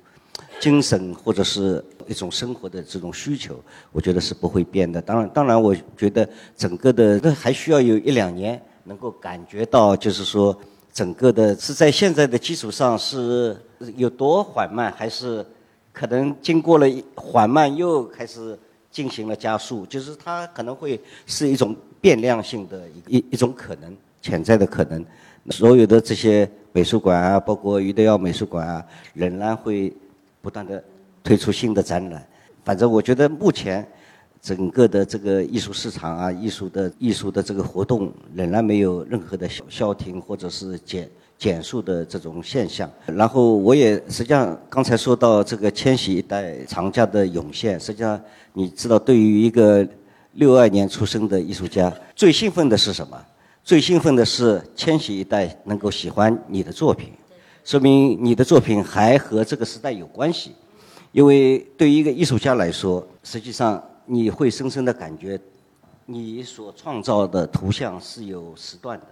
[0.59, 3.55] 精神或者是一种生活的这种需求，
[3.91, 5.01] 我觉得是不会变的。
[5.01, 10.55] 当然，当然，我觉得整个的这还需要有一两年能够感觉到，就是说，
[10.91, 13.55] 整个的是在现在的基础上是
[13.95, 15.45] 有多缓慢，还是？
[15.93, 18.57] 可能经过了缓慢，又开始
[18.89, 25.05] 进行了加速，就是它可能会是一种变量性的一一一种可能潜在的可能。
[25.49, 29.93] 所有的这些美术馆啊，包括余德耀美术馆啊，仍然会
[30.41, 30.81] 不断的
[31.23, 32.25] 推出新的展览。
[32.63, 33.87] 反正我觉得目前
[34.41, 41.09] 整个的这个艺术市场啊，艺术的艺术的这个活动仍然没有任何的消消停或者是减。
[41.41, 48.21] 减速的这种现象，然后我也实际上刚才说到这个千禧一代藏家的涌现，实际上
[48.53, 49.83] 你知道，对于一个
[50.33, 53.19] 六二年出生的艺术家，最兴奋的是什么？
[53.63, 57.09] 最兴奋的是千禧一代能够喜欢你的作品，
[57.63, 60.51] 说明你的作品还和这个时代有关系。
[61.11, 65.39] 因为对于一个艺术家来说，实际上你会深深的感觉，
[66.05, 69.05] 你所创造的图像是有时段的。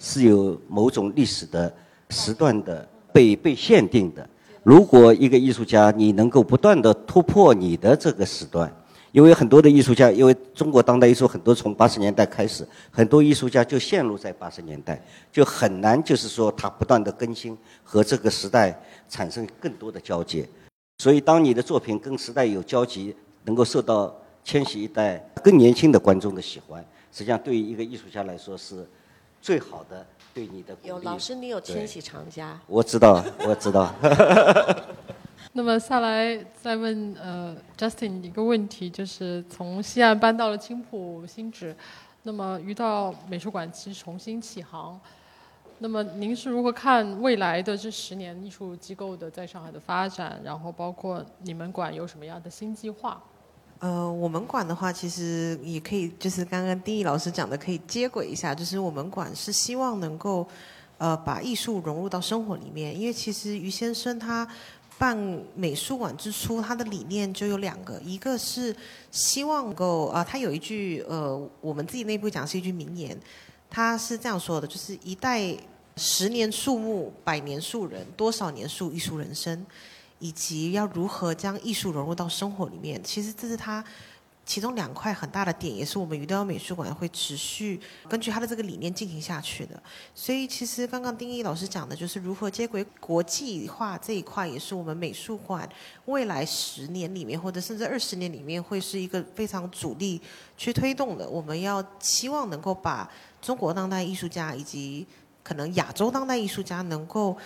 [0.00, 1.74] 是有某种历史的
[2.10, 4.24] 时段的被被限定的。
[4.62, 8.72] 如果一个艺术家你能够不断的突破你的这个时段，
[9.10, 20.48] 因为很多的艺术家，因为中国当代艺术很多从八十年代开始，很多艺术家就陷入在八十年代，就很难就是说他不断的更新和这个时代产生更多的交接。
[20.98, 28.86] 所以当你的作品跟时代有交集，能够受到千禧一代更年轻的观众的喜欢，实际上对于一个艺术家来说是。
[29.40, 32.60] 最好的对你的有老师，你有千禧长家？
[32.66, 33.94] 我知道， 我知道。
[35.52, 41.74] 那么下来再问呃，Justin 一个问题，就是从西岸搬到了青浦新址，
[42.24, 45.00] 那么遇到美术馆其实重新起航，
[45.80, 50.40] 那么您是如何看未来的这十年艺术机构的在上海的发展？
[50.44, 53.22] 然后包括你们馆有什么样的新计划？
[53.78, 58.52] 呃，我们馆的话，其实也可以，就是刚刚丁毅老师讲的，可以接轨一下。
[58.52, 60.44] 就是我们馆是希望能够，
[60.98, 62.98] 呃，把艺术融入到生活里面。
[62.98, 64.44] 因为其实于先生他
[64.98, 65.16] 办
[65.54, 68.74] 美术馆之初，他的理念就有两个，一个是
[69.12, 73.16] 希望能够啊，他有一句呃，我们自己内部讲是一句名言，
[73.70, 75.56] 他是这样说的，就是一代
[75.96, 79.66] 十年树木，百年树人，多少年树艺术人生。
[80.20, 83.84] 以及要如何将艺术融入到生活里面，其实这是他
[84.48, 87.78] 其中两块很大的点，也是我们余德耀美术馆会持续
[88.08, 89.80] 根据他的这个理念进行下去的。
[90.14, 95.68] 所以，其实刚刚丁一老师讲的就是如何接轨国际化这一块，也是我们美术馆
[96.06, 100.18] 未来十年里面或者甚至二十年里面会是一个非常主力
[100.56, 101.28] 去推动的。
[101.28, 103.06] 我们要希望能够把
[103.42, 105.06] 中国当代艺术家以及
[105.42, 107.36] 可能亚洲当代艺术家能够。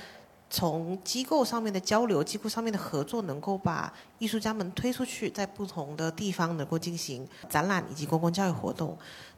[0.55, 8.95] 从机构上面的交流、机构上面的合作，能够把艺术家们推出去，在不同的地方能够进行展览以及公共教育活动。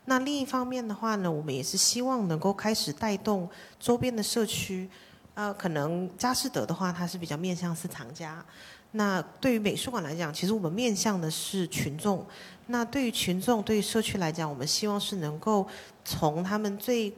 [0.07, 3.49] 那另一方面的话呢，我们也是希望能够开始带动
[3.79, 4.91] 周边的社区。
[5.35, 8.45] 呃，可能佳士得的话，它是比较面向是藏家。
[8.93, 12.27] 那对于美术馆来讲，其实我们面向的是群众。
[12.67, 15.67] 那对于群众、对于社区来讲，我们希望是能够
[16.05, 17.13] 从他们最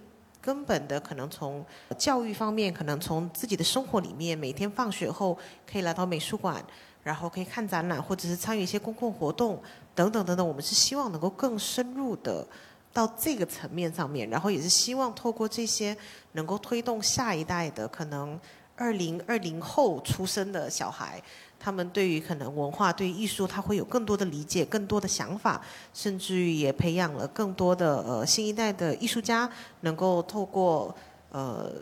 [0.46, 1.66] 根本的可能从
[1.98, 5.36] 教育方面，可能从自己的生活里面，每天放学后
[5.68, 6.64] 可以来到美术馆，
[7.02, 9.60] 然后可以看展览，或者是参与一些公共活动
[9.92, 10.46] 等等等等。
[10.46, 12.46] 我们是希望能够更深入的
[12.92, 15.96] 到这个层面上面，然后也是希望透过这些
[16.34, 18.38] 能够推动下一代的可能
[18.76, 21.20] 二零二零后出生的小孩，
[21.66, 25.60] 他们对于可能文化、对艺术，他会有更多的理解、更多的想法，
[25.92, 29.50] 甚至于也培养了更多的呃新一代的艺术家，
[29.80, 30.94] 能够透过
[31.32, 31.72] 呃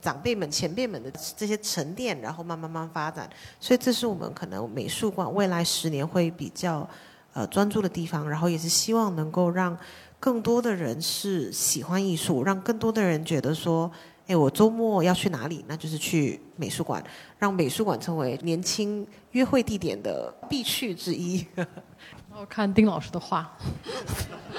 [0.00, 3.28] 长辈们、前辈们的这些沉淀，然后慢慢慢发展。
[3.60, 6.88] 所以这是我们可能美术馆未来十年会比较
[7.34, 9.76] 呃专注的地方，然后也是希望能够让。
[10.20, 13.92] 更多的人是喜欢艺术，让更多的人觉得说，
[14.26, 15.64] 哎，我周末要去哪里？
[15.68, 17.02] 那就是去美术馆，
[17.38, 21.44] 让美术馆成为年轻约会地点的必去之一。
[22.34, 23.56] 我看丁老师的话，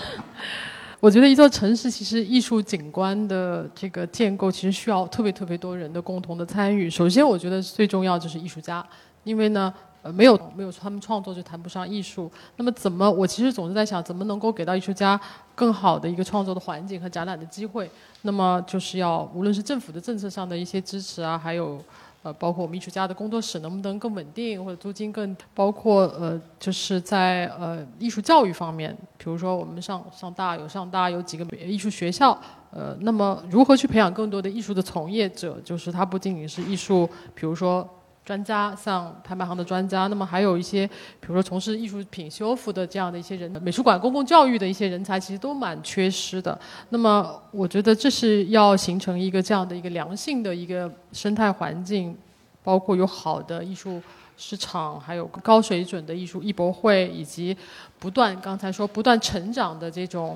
[1.02, 6.90] 我觉得一座城市其实艺术景观的这个建构，其实需要特别特别多人的共同的参与。
[6.90, 8.88] 首先，我觉得最重要就是艺术家，
[9.24, 9.74] 因为呢。
[10.06, 12.32] 呃，没有没有他们创作就谈不上艺术。
[12.58, 13.10] 那么怎么？
[13.10, 15.20] 我其实总是在想，怎么能够给到艺术家
[15.56, 17.90] 更好的一个创作的环境和展览的机会？
[18.22, 21.82] 那么就是要无论是政府的政策上的一些支持啊，还有
[22.22, 32.40] 呃，包括我们艺术家的工作室能不能更稳定，或者租金更，包括呃，就是在呃艺术教育方面，比如说我们上上大有上大有几个艺术学校，
[32.70, 35.60] 呃，那么如何去培养更多的艺术的从业者？
[35.66, 37.90] 就是他不仅仅是艺术，比如说。
[38.26, 40.88] 专家像拍卖行的专家，那么还有一些，
[41.20, 46.60] 比如说从事艺术品修复的这样的一些人，美术馆公共教育的一些人才，其实都蛮缺失的。
[46.90, 52.18] 那么我觉得这是要形成一个这样的一个良性的一个生态环境，
[52.64, 54.02] 包括有好的艺术
[54.38, 57.56] 市场，还有高水准的艺术艺博会，以及
[58.00, 60.36] 不断刚才说不断成长的这种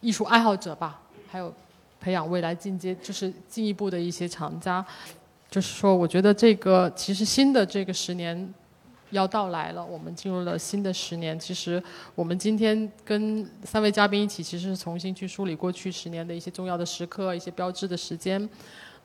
[0.00, 1.52] 艺术爱好者吧，还有
[2.00, 4.84] 培养未来进阶就是进一步的一些厂家。
[5.54, 8.52] 就是说，我觉得这个其实新的这个十年
[9.10, 11.38] 要到来了，我们进入了新的十年。
[11.38, 11.80] 其实
[12.16, 18.50] 我们今天跟三位嘉宾一起，其实是重新去梳理过去十年的一些重要的时刻、一些标志的时间。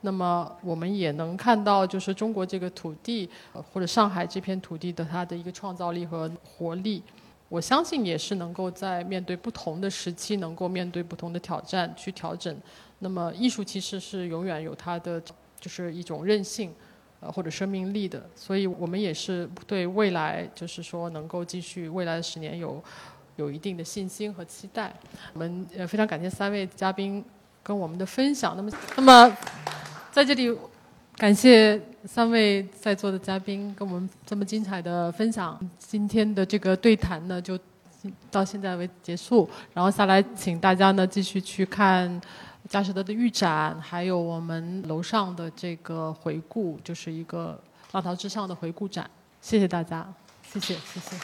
[0.00, 7.00] 那么我们也能看到，就是中国这个土地或者上海这片土地的它的一个创造力和活力。
[7.48, 12.52] 我相信也是能够在面对不同的时期，能够面对不同的挑战去调整。
[12.98, 15.22] 那么艺术其实是永远有它的。
[15.60, 16.72] 就是一种韧性，
[17.20, 22.82] 呃，或者生命力的，所以我们也是对未来，就是说能够继续未来的十年有
[23.36, 24.92] 有一定的信心和期待。
[25.34, 27.22] 我们呃非常感谢三位嘉宾
[27.62, 28.56] 跟我们的分享。
[28.56, 29.36] 那么，那么
[30.10, 30.56] 在这里
[31.16, 35.60] 感谢三位在座的嘉宾跟我们这么精彩的分享。
[35.78, 37.58] 今天的这个对谈呢，就
[38.30, 39.46] 到现在为结束。
[39.74, 42.18] 然后下来，请大家呢继续去看。
[42.70, 47.60] 佳士得的预展，还有我们楼上的这个回顾，就是一个
[47.90, 49.10] 浪淘之上的回顾展。
[49.40, 50.06] 谢谢大家，
[50.44, 51.16] 谢谢，谢谢。